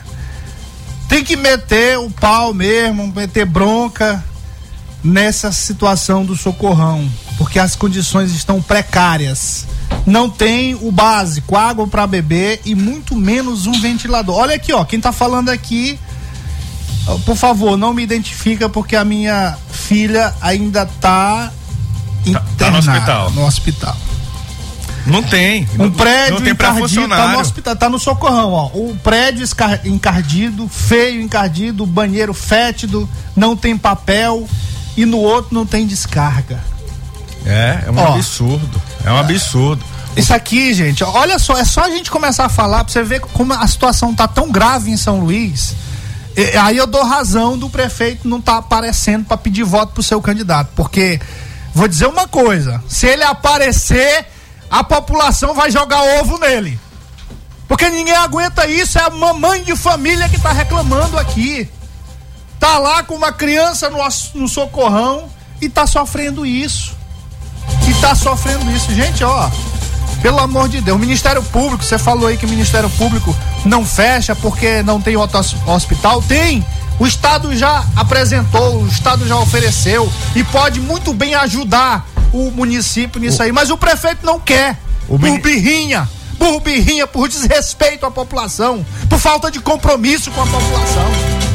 [1.08, 4.22] tem que meter o pau mesmo, meter bronca
[5.02, 9.66] nessa situação do socorrão, porque as condições estão precárias.
[10.04, 14.36] Não tem o básico, água para beber e muito menos um ventilador.
[14.36, 15.98] Olha aqui, ó, quem tá falando aqui,
[17.24, 21.52] por favor, não me identifica porque a minha filha ainda tá
[22.56, 23.30] tá no internada hospital.
[23.32, 23.96] No hospital.
[25.06, 25.68] Não tem.
[25.78, 28.66] Um prédio não tem encardido, tá no hospital, tá no socorrão, ó.
[28.74, 29.46] O prédio
[29.84, 34.48] encardido, feio encardido, banheiro fétido, não tem papel
[34.96, 36.60] e no outro não tem descarga.
[37.46, 38.14] É, é um Ó.
[38.14, 38.82] absurdo.
[39.04, 39.84] É um absurdo.
[40.16, 43.20] Isso aqui, gente, olha só, é só a gente começar a falar pra você ver
[43.20, 45.74] como a situação tá tão grave em São Luís.
[46.34, 50.20] E- aí eu dou razão do prefeito não tá aparecendo pra pedir voto pro seu
[50.22, 51.20] candidato, porque
[51.74, 54.26] vou dizer uma coisa, se ele aparecer,
[54.70, 56.80] a população vai jogar ovo nele.
[57.68, 61.68] Porque ninguém aguenta isso, é a mamãe de família que tá reclamando aqui.
[62.58, 63.98] Tá lá com uma criança no,
[64.34, 65.28] no socorrão
[65.60, 66.95] e tá sofrendo isso.
[67.88, 68.92] E tá sofrendo isso.
[68.92, 69.48] Gente, ó,
[70.22, 73.84] pelo amor de Deus, o Ministério Público, você falou aí que o Ministério Público não
[73.84, 76.22] fecha porque não tem outro hos- hospital?
[76.22, 76.64] Tem.
[76.98, 83.20] O Estado já apresentou, o Estado já ofereceu e pode muito bem ajudar o município
[83.20, 84.78] nisso aí, mas o prefeito não quer.
[85.06, 86.08] O por mini- birrinha,
[86.38, 91.45] por birrinha, por desrespeito à população, por falta de compromisso com a população.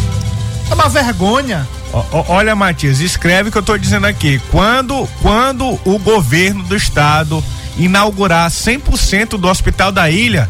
[0.72, 1.68] É uma vergonha.
[1.94, 4.42] Ó, Olha, Matias, escreve o que eu tô dizendo aqui.
[4.50, 7.44] Quando, quando o governo do estado
[7.78, 10.50] inaugurar 100% do hospital da ilha,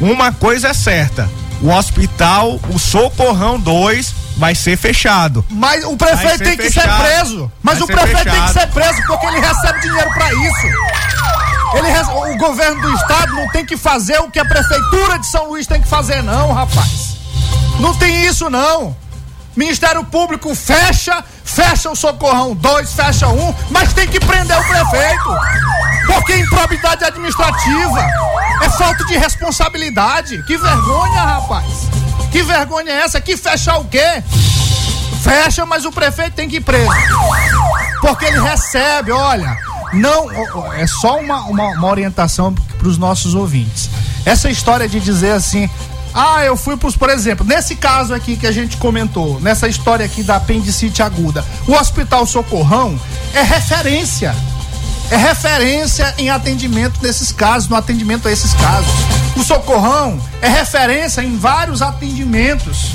[0.00, 1.28] uma coisa é certa:
[1.62, 5.42] o hospital, o Socorrão 2, vai ser fechado.
[5.48, 7.02] Mas o prefeito tem que fechado.
[7.02, 7.50] ser preso.
[7.62, 8.52] Mas Vai o prefeito tem que fechado.
[8.52, 10.66] ser preso porque ele recebe dinheiro pra isso.
[11.74, 15.26] Ele rece- o governo do estado não tem que fazer o que a prefeitura de
[15.26, 17.16] São Luís tem que fazer, não, rapaz.
[17.80, 18.94] Não tem isso, não.
[19.56, 25.34] Ministério Público fecha, fecha o Socorrão 2, fecha um, mas tem que prender o prefeito.
[26.06, 28.06] Porque improbidade administrativa.
[28.62, 30.42] É falta de responsabilidade.
[30.44, 31.64] Que vergonha, rapaz.
[32.30, 33.20] Que vergonha é essa?
[33.20, 34.22] Que fechar o quê?
[35.22, 36.90] Fecha, mas o prefeito tem que ir preso.
[38.00, 39.56] Porque ele recebe, olha,
[39.92, 40.30] não,
[40.74, 43.88] é só uma, uma, uma orientação para os nossos ouvintes.
[44.24, 45.68] Essa história de dizer assim,
[46.16, 50.06] ah, eu fui pros, por exemplo, nesse caso aqui que a gente comentou, nessa história
[50.06, 52.98] aqui da apendicite aguda, o Hospital Socorrão
[53.34, 54.34] é referência.
[55.10, 58.90] É referência em atendimento desses casos, no atendimento a esses casos.
[59.36, 62.92] O Socorrão é referência em vários atendimentos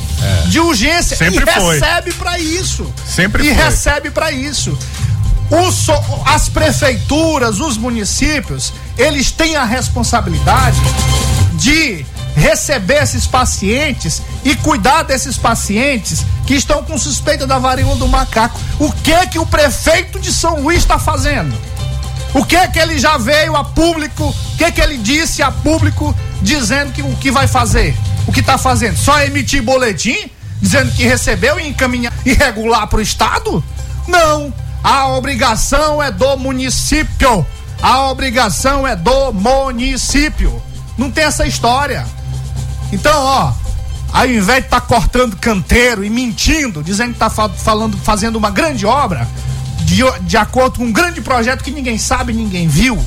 [0.47, 1.79] de urgência Sempre e foi.
[1.79, 2.91] recebe para isso.
[3.07, 3.63] Sempre e foi.
[3.63, 4.77] recebe para isso.
[5.71, 5.93] So-
[6.25, 10.79] as prefeituras, os municípios, eles têm a responsabilidade
[11.53, 12.05] de
[12.35, 18.59] receber esses pacientes e cuidar desses pacientes que estão com suspeita da varíola do macaco.
[18.79, 21.55] O que que o prefeito de São Luís está fazendo?
[22.33, 24.23] O que que ele já veio a público?
[24.23, 27.95] O que que ele disse a público dizendo que o que vai fazer?
[28.25, 28.97] O que está fazendo?
[28.97, 30.29] Só emitir boletim
[30.61, 33.63] dizendo que recebeu e encaminhar e regular para o estado?
[34.07, 34.53] Não.
[34.83, 37.45] A obrigação é do município.
[37.81, 40.61] A obrigação é do município.
[40.97, 42.05] Não tem essa história.
[42.91, 43.53] Então, ó,
[44.11, 48.85] ao invés de estar cortando canteiro e mentindo, dizendo que está falando, fazendo uma grande
[48.85, 49.27] obra,
[49.79, 52.99] de, de acordo com um grande projeto que ninguém sabe, ninguém viu,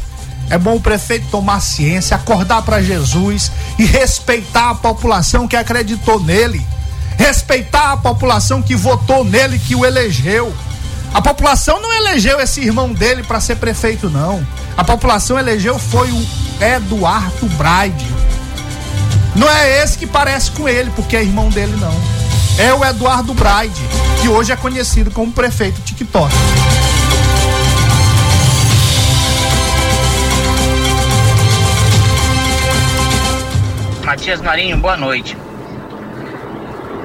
[0.51, 6.21] é bom o prefeito tomar ciência, acordar para Jesus e respeitar a população que acreditou
[6.21, 6.65] nele,
[7.17, 10.55] respeitar a população que votou nele, que o elegeu.
[11.13, 14.47] A população não elegeu esse irmão dele para ser prefeito, não.
[14.77, 16.27] A população elegeu foi o
[16.61, 18.24] Eduardo Braide.
[19.37, 21.95] Não é esse que parece com ele, porque é irmão dele, não.
[22.57, 23.81] É o Eduardo Braide,
[24.23, 26.33] que hoje é conhecido como prefeito TikTok.
[34.05, 35.37] Matias Marinho, boa noite.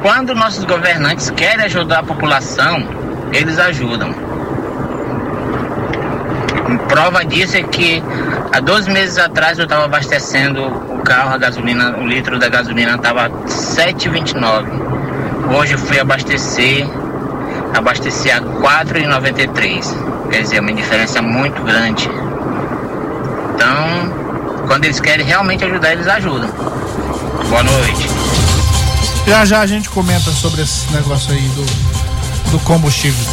[0.03, 2.87] Quando nossos governantes querem ajudar a população,
[3.33, 4.13] eles ajudam.
[6.87, 8.03] Prova disso é que
[8.51, 13.31] há dois meses atrás eu estava abastecendo carro, a gasolina, o litro da gasolina estava
[13.47, 15.57] 7,29.
[15.57, 16.87] Hoje eu fui abastecer,
[17.73, 20.29] abasteci a 4,93.
[20.29, 22.07] Quer dizer, é uma diferença muito grande.
[23.55, 26.47] Então, quando eles querem realmente ajudar, eles ajudam.
[27.49, 28.07] Boa noite.
[29.25, 33.25] Já já a gente comenta sobre esse negócio aí do, do combustível.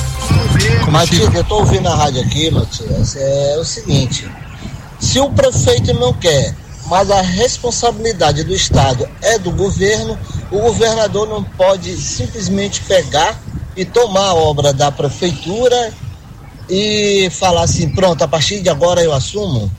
[0.90, 4.26] Matias, eu tô ouvindo a rádio aqui, Matias, é o seguinte,
[4.98, 6.54] se o prefeito não quer,
[6.86, 10.18] mas a responsabilidade do Estado é do governo,
[10.50, 13.38] o governador não pode simplesmente pegar
[13.76, 15.92] e tomar a obra da prefeitura
[16.68, 19.70] e falar assim, pronto, a partir de agora eu assumo.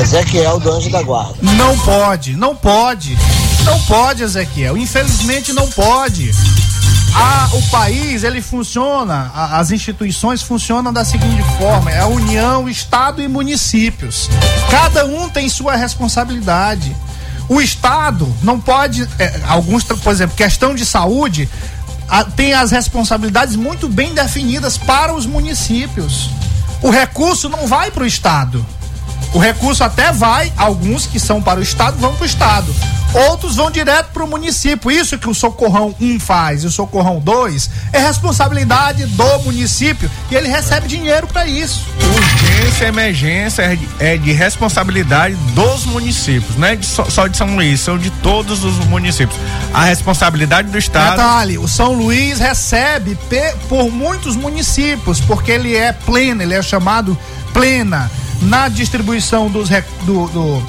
[0.00, 1.36] Ezequiel do Anjo da Guarda.
[1.42, 3.16] Não pode, não pode.
[3.64, 4.76] Não pode, Ezequiel.
[4.76, 6.32] Infelizmente não pode.
[7.14, 12.68] A, o país, ele funciona, a- as instituições funcionam da seguinte forma: é a União,
[12.68, 14.28] Estado e municípios.
[14.70, 16.94] Cada um tem sua responsabilidade.
[17.48, 21.48] O Estado não pode, é, alguns, por exemplo, questão de saúde,
[22.08, 26.30] a- tem as responsabilidades muito bem definidas para os municípios.
[26.80, 28.64] O recurso não vai para o Estado.
[29.32, 32.74] O recurso até vai, alguns que são para o Estado vão para o Estado.
[33.12, 34.90] Outros vão direto para o município.
[34.90, 40.34] Isso que o Socorrão 1 faz e o Socorrão 2 é responsabilidade do município e
[40.34, 41.86] ele recebe dinheiro para isso.
[42.00, 47.36] Urgência, emergência é de, é de responsabilidade dos municípios, não é de só, só de
[47.36, 49.38] São Luís, são de todos os municípios.
[49.72, 51.16] A responsabilidade do Estado.
[51.16, 53.18] Detalhe, o São Luís recebe
[53.68, 57.18] por muitos municípios, porque ele é pleno, ele é chamado
[57.52, 58.10] plena
[58.40, 60.62] na distribuição dos, rec- do- do-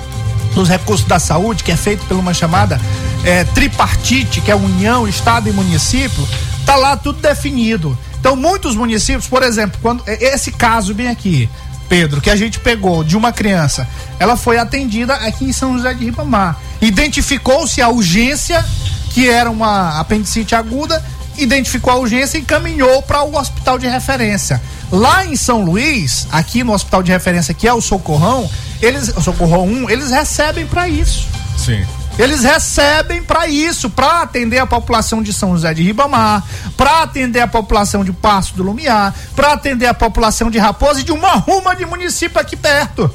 [0.54, 2.80] dos recursos da saúde, que é feito por uma chamada
[3.24, 6.28] eh, tripartite, que é União, Estado e Município,
[6.66, 7.98] tá lá tudo definido.
[8.20, 11.50] Então, muitos municípios, por exemplo, quando eh, esse caso bem aqui,
[11.88, 13.88] Pedro, que a gente pegou de uma criança,
[14.20, 16.58] ela foi atendida aqui em São José de Ribamar.
[16.82, 18.64] Identificou-se a urgência,
[19.10, 21.04] que era uma apendicite aguda,
[21.38, 24.62] identificou a urgência e encaminhou para o hospital de referência.
[24.92, 28.50] Lá em São Luís, aqui no hospital de referência, que é o Socorrão,
[28.82, 31.28] eles, o Socorrão 1, eles recebem para isso.
[31.58, 31.86] Sim.
[32.20, 36.44] Eles recebem para isso, para atender a população de São José de Ribamar,
[36.76, 41.04] para atender a população de Passo do Lumiar, para atender a população de Raposa e
[41.04, 43.10] de uma ruma de município aqui perto.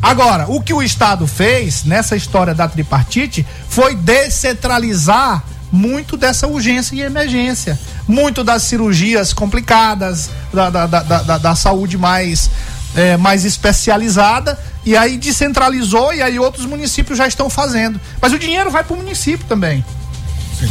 [0.00, 6.94] Agora, o que o Estado fez nessa história da tripartite foi descentralizar muito dessa urgência
[6.94, 7.78] e emergência.
[8.06, 12.50] Muito das cirurgias complicadas, da, da, da, da, da saúde mais,
[12.94, 17.98] é, mais especializada, e aí descentralizou e aí outros municípios já estão fazendo.
[18.20, 19.82] Mas o dinheiro vai para o município também.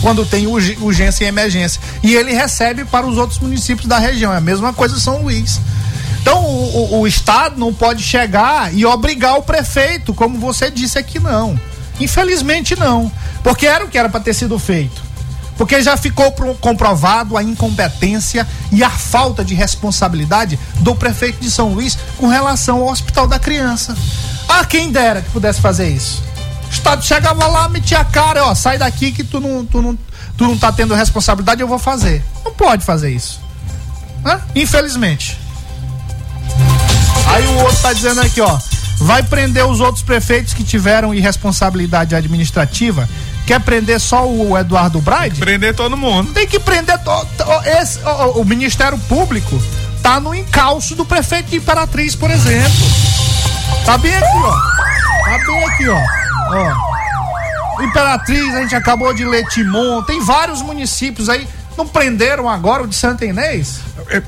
[0.02, 1.80] Quando tem urg- urgência e emergência.
[2.02, 4.32] E ele recebe para os outros municípios da região.
[4.34, 5.60] É a mesma coisa São Luís.
[6.22, 10.98] Então o, o- o Estado não pode chegar e obrigar o prefeito, como você disse
[10.98, 11.60] aqui, não.
[12.00, 13.12] Infelizmente não.
[13.44, 15.03] Porque era o que era para ter sido feito.
[15.58, 21.52] Porque já ficou pro- comprovado a incompetência e a falta de responsabilidade do prefeito de
[21.52, 23.96] São Luís com relação ao Hospital da Criança.
[24.50, 26.24] Ah, quem dera que pudesse fazer isso.
[26.68, 29.98] O Estado chegava lá, metia a cara, ó, sai daqui que tu não, tu não,
[30.36, 32.24] tu não tá tendo responsabilidade, eu vou fazer.
[32.44, 33.40] Não pode fazer isso.
[34.56, 35.38] Infelizmente.
[37.28, 38.58] Aí o outro tá dizendo aqui, ó.
[39.00, 43.08] Vai prender os outros prefeitos que tiveram irresponsabilidade administrativa.
[43.46, 45.40] Quer prender só o Eduardo Braide?
[45.40, 46.32] Prender todo mundo.
[46.34, 49.62] Tem que prender to, to- esse, o, o Ministério Público
[50.02, 52.72] tá no encalço do prefeito de Imperatriz, por exemplo.
[53.86, 54.52] Tá bem aqui, ó.
[55.26, 56.00] Tá bem aqui, ó.
[56.56, 57.84] ó.
[57.84, 61.48] Imperatriz, a gente acabou de ler Timon, tem vários municípios aí.
[61.78, 63.80] Não prenderam agora o de Santa Inês?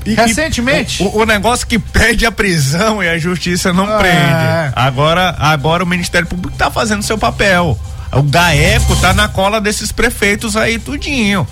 [0.04, 1.02] E- Recentemente?
[1.02, 3.98] O, o- o negócio que pede a prisão e a justiça não É.
[3.98, 4.72] prende.
[4.74, 7.78] Agora, agora o Ministério Público tá fazendo seu papel.
[8.18, 11.46] O GAECO tá na cola desses prefeitos aí, tudinho.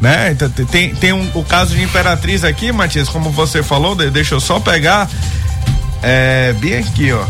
[0.00, 0.34] Né?
[0.34, 4.34] Te- Tem, tem um, o caso de Imperatriz aqui, Matias, como você falou, de- deixa
[4.34, 5.08] eu só pegar.
[6.02, 7.24] É, bem aqui, ó.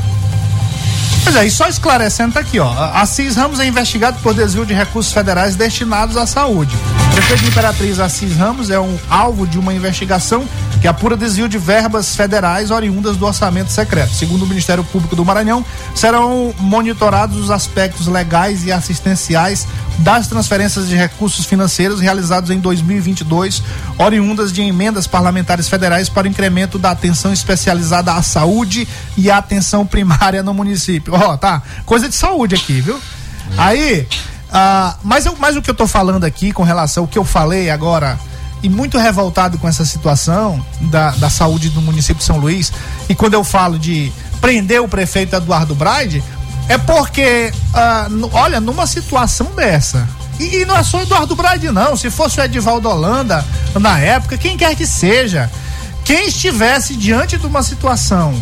[1.22, 2.72] Pois é, e só esclarecendo tá aqui, ó.
[2.94, 6.74] Assis Ramos é investigado por desvio de recursos federais destinados à saúde.
[7.10, 10.46] O prefeito de Imperatriz Assis Ramos é um alvo de uma investigação
[10.80, 14.14] que apura desvio de verbas federais oriundas do orçamento secreto.
[14.14, 15.64] Segundo o Ministério Público do Maranhão,
[15.94, 19.66] serão monitorados os aspectos legais e assistenciais
[19.98, 23.62] das transferências de recursos financeiros realizados em 2022,
[23.98, 29.36] oriundas de emendas parlamentares federais para o incremento da atenção especializada à saúde e à
[29.36, 31.09] atenção primária no município.
[31.10, 31.62] Ó, tá?
[31.84, 33.00] Coisa de saúde aqui, viu?
[33.56, 34.06] Aí,
[34.52, 37.24] ah, mas, eu, mas o que eu tô falando aqui com relação ao que eu
[37.24, 38.18] falei agora,
[38.62, 42.72] e muito revoltado com essa situação da, da saúde do município de São Luís,
[43.08, 46.22] e quando eu falo de prender o prefeito Eduardo Braide,
[46.68, 50.08] é porque, ah, olha, numa situação dessa,
[50.40, 51.94] e, e não é só Eduardo Braide, não.
[51.96, 53.44] Se fosse o Edivaldo Holanda
[53.78, 55.50] na época, quem quer que seja,
[56.02, 58.34] quem estivesse diante de uma situação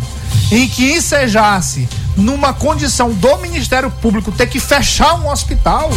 [0.51, 1.89] em que ensejasse
[2.19, 5.89] numa condição do Ministério Público ter que fechar um hospital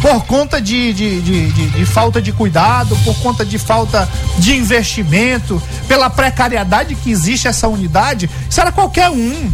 [0.00, 4.08] por conta de, de, de, de- falta de cuidado, por conta de falta
[4.38, 9.52] de investimento, pela precariedade que existe essa unidade, era qualquer um.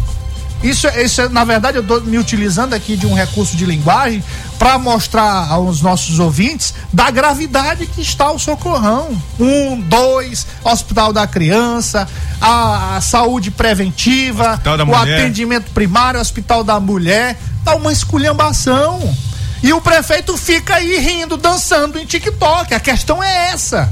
[0.63, 3.65] Isso, é- isso é, na verdade, eu estou me utilizando aqui de um recurso de
[3.65, 4.23] linguagem
[4.57, 9.09] para mostrar aos nossos ouvintes da gravidade que está o socorrão.
[9.39, 12.07] Um, dois, Hospital da Criança,
[12.41, 15.21] a, a saúde preventiva, o Mulher.
[15.21, 17.37] atendimento primário, Hospital da Mulher.
[17.63, 19.15] Tá uma esculhambação.
[19.61, 22.73] E o prefeito fica aí rindo, dançando em TikTok.
[22.73, 23.91] A questão é essa.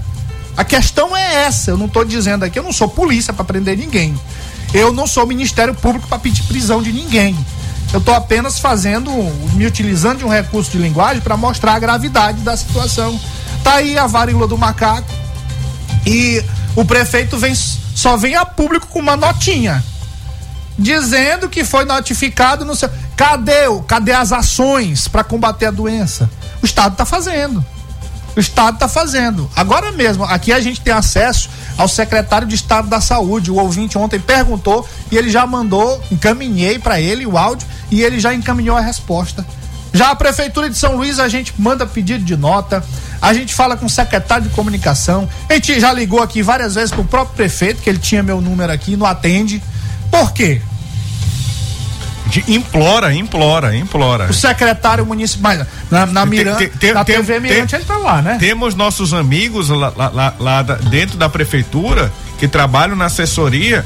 [0.58, 1.72] A questão é essa.
[1.72, 4.16] Eu não estou dizendo aqui, eu não sou polícia para prender ninguém.
[4.76, 7.34] Eu não sou Ministério Público para pedir prisão de ninguém.
[7.94, 9.10] Eu estou apenas fazendo,
[9.54, 13.18] me utilizando de um recurso de linguagem para mostrar a gravidade da situação.
[13.64, 15.10] Tá aí a varíola do macaco
[16.06, 16.44] e
[16.76, 19.82] o prefeito vem, só vem a público com uma notinha
[20.78, 22.90] dizendo que foi notificado no seu.
[23.16, 26.30] Cadê, cadê as ações para combater a doença?
[26.62, 27.64] O Estado está fazendo.
[28.36, 29.50] O Estado está fazendo.
[29.56, 33.52] Agora mesmo, aqui a gente tem acesso ao secretário de Estado da Saúde.
[33.52, 38.20] O ouvinte ontem perguntou e ele já mandou, encaminhei para ele o áudio e ele
[38.20, 39.46] já encaminhou a resposta.
[39.94, 42.84] Já a Prefeitura de São Luís, a gente manda pedido de nota,
[43.22, 46.92] a gente fala com o secretário de comunicação, a gente já ligou aqui várias vezes
[46.92, 49.64] pro próprio prefeito, que ele tinha meu número aqui, não atende.
[50.12, 50.62] Por quê?
[52.28, 54.26] De- implora, implora, implora.
[54.30, 55.56] O secretário municipal,
[55.92, 58.38] na, na, Miran, Tem- tem- na tem- TV Mirante ele tá lá, né?
[58.40, 63.86] Temos nossos amigos lá, lá- lá- dentro da prefeitura que trabalham na assessoria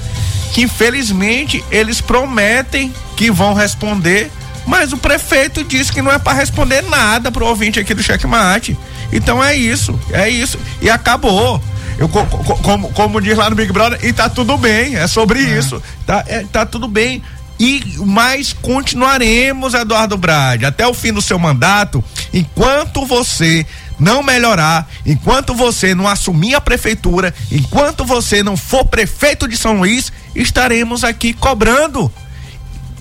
[0.53, 4.31] que infelizmente eles prometem que vão responder,
[4.65, 8.77] mas o prefeito disse que não é para responder nada pro ouvinte aqui do Checkmate.
[9.11, 11.61] Então é isso, é isso e acabou.
[11.97, 15.05] Eu, co- co- como, como diz lá no Big Brother, e tá tudo bem, é
[15.05, 15.83] sobre isso.
[16.05, 17.21] Tá, é, tá tudo bem.
[17.59, 22.01] E mais continuaremos, Eduardo Brade, até o fim do seu mandato,
[22.33, 23.65] enquanto você
[23.99, 29.79] não melhorar, enquanto você não assumir a prefeitura, enquanto você não for prefeito de São
[29.79, 32.09] Luís, estaremos aqui cobrando.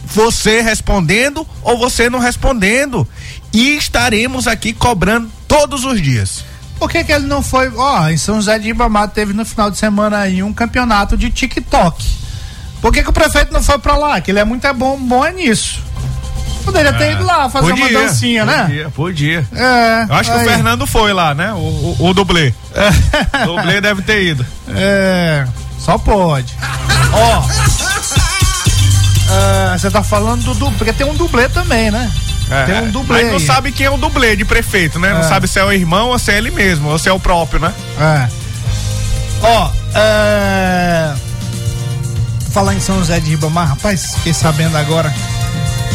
[0.07, 3.07] Você respondendo ou você não respondendo.
[3.53, 6.45] E estaremos aqui cobrando todos os dias.
[6.79, 7.71] Por que, que ele não foi?
[7.75, 11.31] Ó, em São José de Ribamar teve no final de semana aí um campeonato de
[11.31, 12.28] TikTok.
[12.81, 14.21] Por que, que o prefeito não foi pra lá?
[14.21, 15.83] Que ele é muito é bom, bom é nisso.
[16.65, 18.63] Poderia ter ido lá fazer uma dancinha, né?
[18.65, 19.49] Podia, podia.
[19.55, 20.07] É.
[20.09, 20.47] Eu acho que aí.
[20.47, 21.53] o Fernando foi lá, né?
[21.55, 22.53] O, o, o dublê.
[23.45, 24.45] O dublê deve ter ido.
[24.69, 25.47] É,
[25.79, 26.55] só pode.
[27.13, 27.43] Ó.
[29.75, 32.11] é, Você tá falando do dublê, porque tem um dublê também, né?
[32.51, 33.23] É, tem um dublê.
[33.23, 33.47] Mas não aí.
[33.47, 35.13] sabe quem é o dublê de prefeito, né?
[35.13, 35.25] Não É.
[35.25, 37.61] sabe se é o irmão ou se é ele mesmo, ou se é o próprio,
[37.61, 37.73] né?
[37.99, 38.29] É.
[39.43, 41.15] Ó, é.
[42.53, 45.13] Falar em São José de Ribamar, rapaz, fiquei sabendo agora.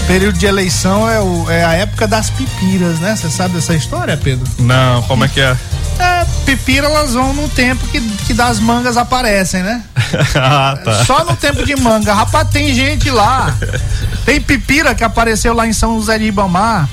[0.08, 3.16] Período de eleição é, o- é a época das pipiras, né?
[3.16, 4.46] Você sabe dessa história, Pedro?
[4.60, 5.58] Não, como é que é?
[6.00, 9.84] É, pipira elas vão no tempo que, que das mangas aparecem, né?
[10.36, 11.06] ah, tá.
[11.06, 12.14] Só no tempo de manga.
[12.14, 13.56] Rapaz, tem gente lá.
[14.26, 16.88] Tem pipira que apareceu lá em São José de Ribamar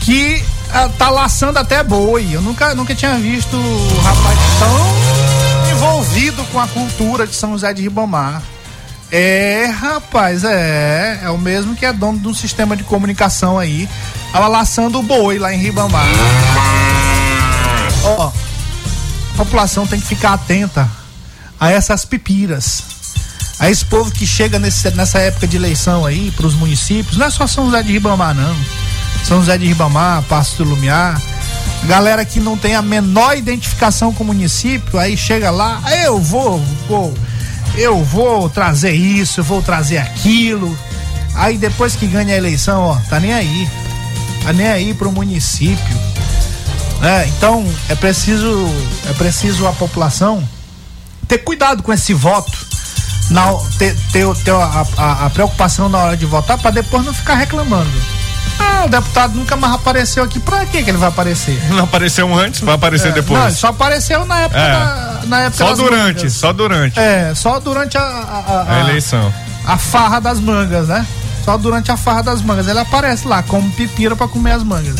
[0.00, 0.42] que
[0.74, 2.28] ah, tá laçando até boi.
[2.32, 7.72] Eu nunca, nunca tinha visto o rapaz tão envolvido com a cultura de São José
[7.72, 8.42] de Ribamar.
[9.12, 11.20] É, rapaz, é.
[11.24, 13.88] É o mesmo que é dono de um sistema de comunicação aí.
[14.32, 16.06] Tava laçando o boi lá em Ribamar.
[18.04, 20.88] Ó, a população tem que ficar atenta
[21.58, 22.82] a essas pipiras.
[23.58, 27.26] A esse povo que chega nesse- nessa época de eleição aí para os municípios, não
[27.26, 28.56] é só São José de Ribamar, não.
[29.24, 31.20] São José de Ribamar, Passo do Lumiar.
[31.84, 36.18] Galera que não tem a menor identificação com o município, aí chega lá, "Ah, eu
[36.18, 36.58] vou,
[36.88, 37.12] vou,
[37.76, 40.76] eu vou trazer isso, vou trazer aquilo.
[41.34, 43.68] Aí depois que ganha a eleição, ó, tá nem aí.
[44.42, 45.96] Tá nem aí pro município.
[47.00, 47.26] né?
[47.28, 48.66] então é preciso,
[49.08, 50.46] é preciso a população
[51.28, 52.50] ter cuidado com esse voto,
[53.30, 57.14] na, ter, ter, ter a, a- a preocupação na hora de votar para depois não
[57.14, 57.90] ficar reclamando.
[58.58, 61.58] Ah, o deputado nunca mais apareceu aqui, pra que ele vai aparecer?
[61.70, 63.40] Não apareceu antes, vai aparecer É, depois.
[63.42, 64.70] Não, só apareceu na época, É.
[64.72, 66.32] da, na época Só durante, mangas.
[66.34, 69.32] só durante É, só durante a, a, a- a eleição.
[69.66, 71.06] a farra das mangas, né?
[71.44, 72.68] Só durante a farra das mangas.
[72.68, 74.96] Ele aparece lá como pipira pra comer as mangas.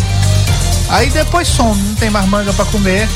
[0.88, 3.08] Aí depois some, não tem mais manga pra comer.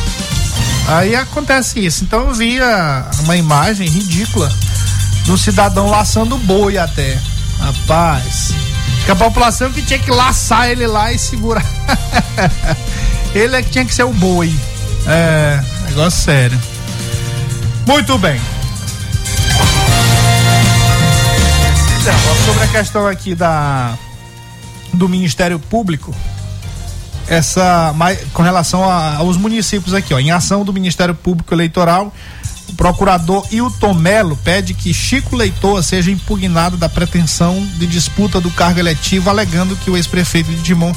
[0.88, 2.04] Aí acontece isso.
[2.04, 4.52] Então eu vi a- uma imagem ridícula
[5.24, 7.18] do cidadão laçando boi até.
[7.58, 8.52] Rapaz.
[9.04, 11.64] Que a população que tinha que laçar ele lá e segurar.
[13.34, 14.54] ele é que tinha que ser o boi.
[15.06, 16.58] É, negócio sério.
[17.86, 18.40] Muito bem.
[22.46, 23.96] Sobre a questão aqui da
[24.92, 26.14] do Ministério Público,
[27.26, 27.94] essa
[28.32, 32.12] com relação a- aos municípios aqui, ó, em ação do Ministério Público Eleitoral,
[32.68, 38.50] o procurador Hilton Melo pede que Chico Leitoa seja impugnado da pretensão de disputa do
[38.50, 40.92] cargo eletivo, alegando que o ex-prefeito de Dimon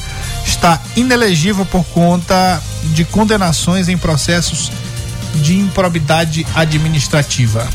[0.46, 2.62] está inelegível por conta
[2.94, 4.72] de condenações em processos
[5.36, 7.68] de improbidade administrativa.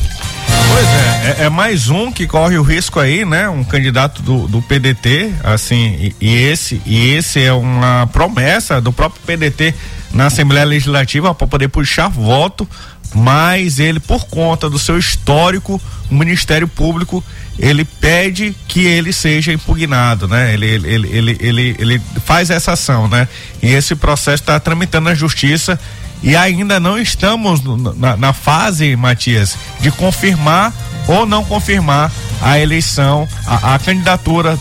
[0.67, 3.49] Pois é, é, é mais um que corre o risco aí, né?
[3.49, 8.91] Um candidato do, do PDT, assim, e, e esse e esse é uma promessa do
[8.91, 9.73] próprio PDT
[10.13, 12.67] na Assembleia Legislativa para poder puxar voto,
[13.13, 17.23] mas ele, por conta do seu histórico, o Ministério Público
[17.57, 20.53] ele pede que ele seja impugnado, né?
[20.53, 23.27] Ele, ele, ele, ele, ele, faz essa ação, né?
[23.61, 25.79] E esse processo está tramitando na justiça
[26.23, 27.61] e ainda não estamos
[27.97, 30.73] na, na fase, Matias, de confirmar
[31.07, 32.11] ou não confirmar
[32.41, 34.57] a eleição, a, a candidatura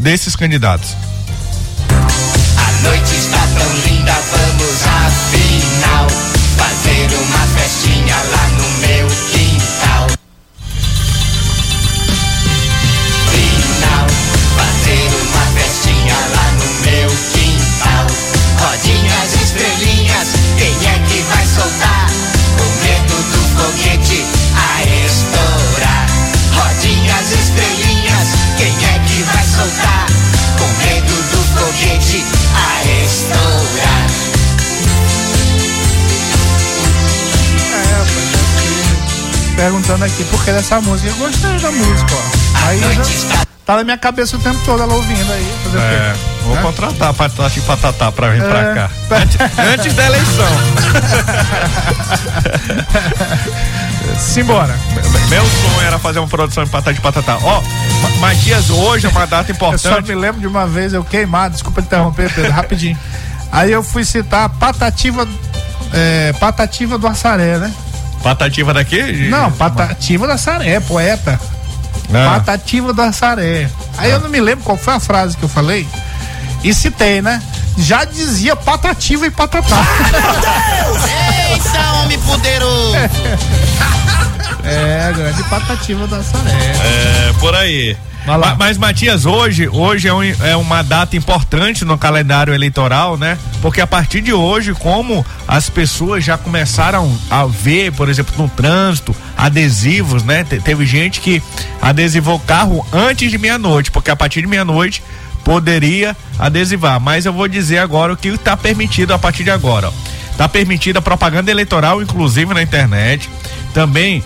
[0.00, 0.96] desses candidatos.
[2.56, 3.95] A noite está tão linda,
[39.96, 41.08] Perguntando aqui por que dessa música.
[41.08, 42.66] Eu gostei da música, ó.
[42.68, 42.88] Aí já
[43.64, 45.52] tá na minha cabeça o tempo todo ela ouvindo aí.
[45.64, 46.62] Fazer É, vou Né?
[46.62, 48.48] contratar Patati e Patatá pra vir É.
[48.48, 48.90] pra cá.
[49.16, 50.46] Antes, antes da eleição.
[54.18, 54.74] Simbora.
[55.28, 57.38] Meu sonho era fazer uma produção de Patati e Patatá.
[57.42, 57.62] Ó,
[58.02, 60.08] Ma- Matias, hoje é uma data Eu só importante.
[60.08, 62.98] me lembro de uma vez eu queimado, desculpa interromper, Pedro, rapidinho.
[63.50, 65.26] Aí eu fui citar Patativa,
[65.92, 67.72] é, Patativa do Assaré, né?
[68.26, 69.00] Patativa daqui?
[69.28, 71.38] Não, Patativa do Assaré, poeta.
[72.12, 72.40] Ah.
[72.40, 73.70] Patativa do Assaré.
[73.96, 75.86] Aí eu não me lembro qual foi a frase que eu falei.
[76.64, 77.40] E citei, né?
[77.78, 79.76] Já dizia Patativa e Patatá.
[81.52, 82.96] Eita, homem poderoso!
[84.66, 86.50] É, a grande Patativa do Assaré.
[86.50, 87.96] É, por aí.
[88.26, 93.38] Ma- Mas, Matias, hoje, hoje é, um- é uma data importante no calendário eleitoral, né?
[93.62, 98.48] Porque a partir de hoje, como as pessoas já começaram a ver, por exemplo, no
[98.48, 100.42] trânsito, adesivos, né?
[100.42, 101.40] Te- teve gente que
[101.80, 105.04] adesivou carro antes de meia-noite, porque a partir de meia-noite
[105.44, 106.98] poderia adesivar.
[107.00, 109.88] Mas eu vou dizer agora o que está permitido a partir de agora.
[109.88, 109.92] Ó.
[110.36, 113.30] Tá permitida propaganda eleitoral, inclusive na internet.
[113.72, 114.22] Também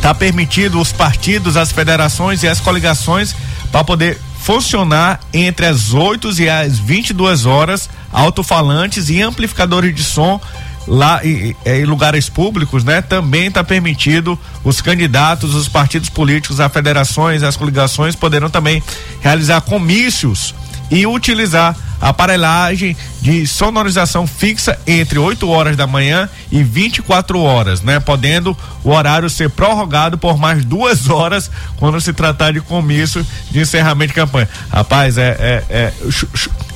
[0.00, 3.34] Tá permitido os partidos, as federações e as coligações
[3.72, 10.40] para poder funcionar entre as 8 e as 22 horas, alto-falantes e amplificadores de som
[10.86, 13.02] lá em, em lugares públicos, né?
[13.02, 18.82] Também está permitido os candidatos, os partidos políticos, as federações, as coligações poderão também
[19.20, 20.54] realizar comícios
[20.90, 27.80] e utilizar a aparelhagem de sonorização fixa entre 8 horas da manhã e 24 horas,
[27.82, 27.98] né?
[27.98, 33.60] Podendo o horário ser prorrogado por mais duas horas quando se tratar de comício de
[33.60, 34.48] encerramento de campanha.
[34.70, 35.92] Rapaz, é, é,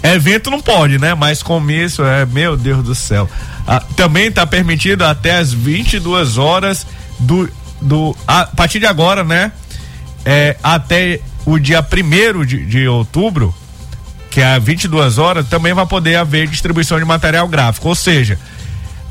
[0.02, 1.14] é- evento não pode, né?
[1.14, 3.28] Mas comício é, meu Deus do céu.
[3.66, 6.86] Ah, também está permitido até as 22 horas
[7.18, 7.48] do,
[7.80, 9.52] do a partir de agora, né?
[10.24, 13.54] É, até o dia primeiro de, de outubro,
[14.30, 17.88] que é 22 horas, também vai poder haver distribuição de material gráfico.
[17.88, 18.38] Ou seja,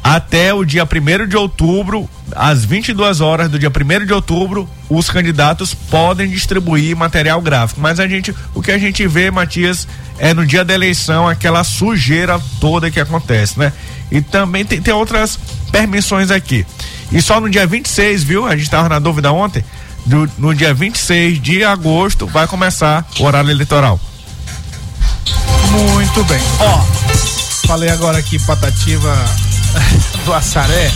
[0.04, 5.10] até o dia 1 de outubro, às 22 horas do dia 1 de outubro, os
[5.10, 7.82] candidatos podem distribuir material gráfico.
[7.82, 11.64] Mas a gente, o que a gente vê, Matias, é no dia da eleição aquela
[11.64, 13.74] sujeira toda que acontece, né?
[14.12, 15.38] E também tem, tem outras
[15.72, 16.66] permissões aqui.
[17.12, 18.46] E só no dia 26, viu?
[18.48, 19.64] A gente estava na dúvida ontem.
[20.06, 24.00] do- no dia 26 de agosto vai começar o horário eleitoral.
[25.72, 26.40] Muito bem.
[26.60, 26.80] Ó,
[27.68, 29.16] falei agora aqui Patativa
[30.26, 30.92] do Assaré.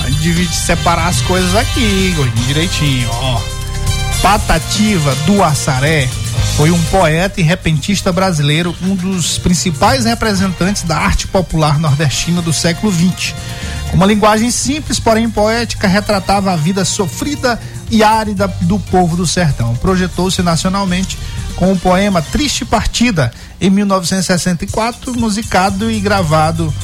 [0.00, 2.14] A gente divide, separar as coisas aqui,
[2.46, 3.40] direitinho, ó.
[4.22, 6.08] Patativa do Assaré
[6.56, 12.52] foi um poeta e repentista brasileiro, um dos principais representantes da arte popular nordestina do
[12.52, 13.34] século XX.
[13.92, 19.74] Uma linguagem simples, porém poética, retratava a vida sofrida e árida do povo do sertão.
[19.76, 21.18] Projetou-se nacionalmente
[21.56, 23.32] com o poema Triste Partida,
[23.62, 26.74] em 1964, musicado e gravado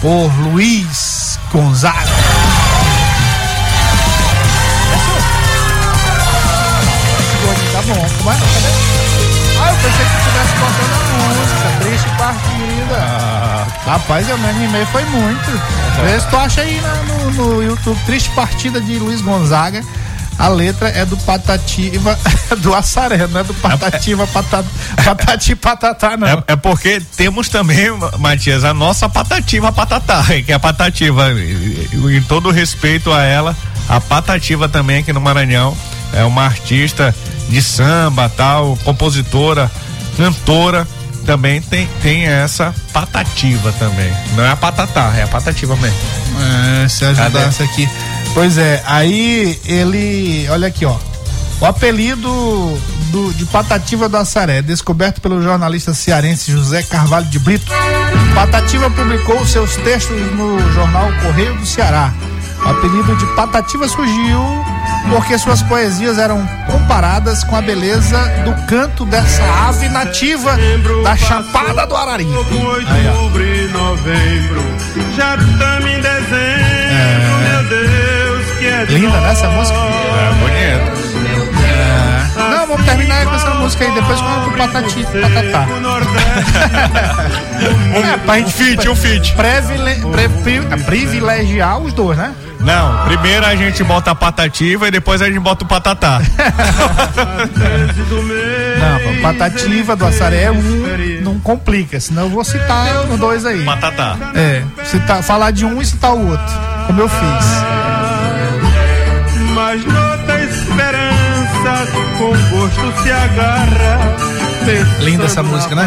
[0.00, 1.98] por Luiz Gonzaga.
[7.72, 8.34] Tá bom, como é?
[8.34, 8.68] Cadê?
[9.60, 13.66] Ah, eu pensei que tivesse contando a música, triste partida.
[13.86, 15.50] Rapaz, eu me animei, foi muito.
[16.04, 19.82] Vê se tu acha aí na- no, no YouTube, triste partida de Luiz Gonzaga.
[20.38, 22.16] A letra é do Patativa
[22.58, 24.68] do Assaré, não é do Patativa Patata,
[25.04, 26.28] Patati Patatá, não.
[26.28, 31.28] É, é porque temos também, Matias, a nossa patativa patatá, que é a patativa.
[31.32, 33.56] Em todo respeito a ela,
[33.88, 35.76] a patativa também aqui no Maranhão
[36.12, 37.14] é uma artista
[37.48, 39.70] de samba, tal, compositora,
[40.16, 40.86] cantora.
[41.26, 44.10] Também tem, tem essa patativa também.
[44.34, 45.98] Não é a patatá, é a patativa mesmo.
[46.84, 47.86] É, se ajudasse aqui.
[48.38, 50.46] Pois é, aí ele.
[50.50, 50.94] Olha aqui, ó.
[51.60, 52.30] O apelido
[53.10, 57.72] do- de Patativa do Assaré, descoberto pelo jornalista cearense José Carvalho de Brito.
[58.36, 62.14] Patativa publicou seus textos no jornal Correio do Ceará.
[62.64, 64.40] O apelido de Patativa surgiu
[65.10, 70.56] porque suas poesias eram comparadas com a beleza do canto dessa ave nativa
[71.02, 72.24] da Chapada do Arari.
[72.24, 72.32] Aí,
[73.08, 73.14] ó.
[73.20, 74.62] Outubro e novembro,
[75.16, 78.07] já estamos em dezembro, meu Deus, é
[78.88, 79.78] Linda, né, essa música?
[79.78, 81.08] É, bonito.
[82.38, 85.66] Não, vamos terminar com essa música aí, depois vamos pro Patati, Patatá.
[88.14, 89.34] é, pra gente feat, um feat.
[89.34, 92.32] Previle, pre- pri- privilegiar os dois, né?
[92.60, 96.20] Não, primeiro a gente bota a patativa e depois a gente bota o patatá.
[98.78, 100.88] Não, Patativa do Assaré um
[101.22, 103.64] não complica, senão eu vou citar os dois aí.
[103.64, 104.16] Patatá.
[104.34, 106.54] É, citar, falar de um e citar o outro,
[106.86, 107.18] como eu fiz.
[112.18, 114.16] Com gosto se agarra.
[115.00, 115.84] Linda essa música, né?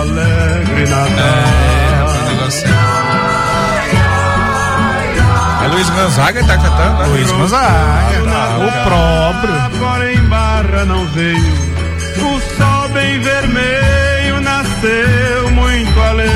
[0.00, 1.18] Alegre Natal.
[1.18, 2.68] É, rapaz, negócio
[5.72, 7.06] Luiz Gonzaga tá cantando, né?
[7.06, 8.22] Luiz Gonzaga,
[8.58, 9.54] o próprio.
[9.54, 11.74] Agora em barra não veio.
[12.18, 16.28] O sol bem vermelho nasceu muito além.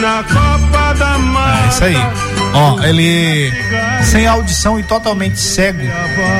[0.00, 1.64] Na Copa da Mata.
[1.64, 2.35] É isso aí.
[2.56, 3.52] Ó, ele
[4.02, 5.80] sem audição e totalmente cego.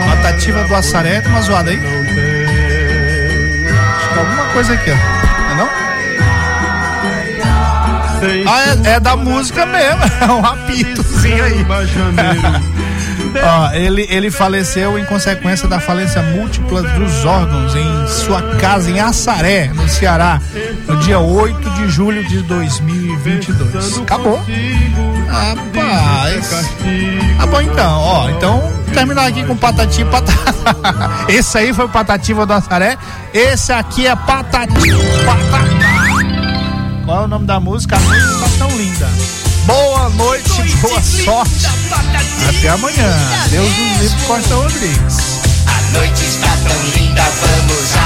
[0.07, 1.79] Patativa do Assaré, tem uma zoada aí.
[3.97, 4.95] Acho que alguma coisa aqui, ó.
[4.95, 5.87] Não é não?
[8.51, 11.67] Ah, é, é da música mesmo, é um apitozinho aí.
[13.43, 19.01] Ó, ele, ele faleceu em consequência da falência múltipla dos órgãos em sua casa em
[19.01, 20.41] Assaré, no Ceará,
[20.87, 23.99] no dia 8 de julho de 2022.
[23.99, 24.43] Acabou.
[25.29, 26.67] Rapaz.
[27.37, 28.31] Tá bom então, ó.
[28.31, 30.47] Então, terminar aqui com Patati e Patata.
[31.29, 32.97] Esse aí foi o Patativa do Assaré.
[33.33, 34.75] Esse aqui é Patati
[35.25, 36.07] Patata.
[37.05, 37.97] Qual é o nome da música?
[37.97, 39.07] A música tá tão linda.
[40.83, 41.67] Boa sorte.
[42.49, 43.11] Até amanhã.
[43.51, 45.17] Deus nos livre Costa Rodrigues.
[45.67, 47.97] A noite está tão linda, vamos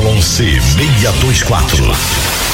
[0.00, 2.45] YC624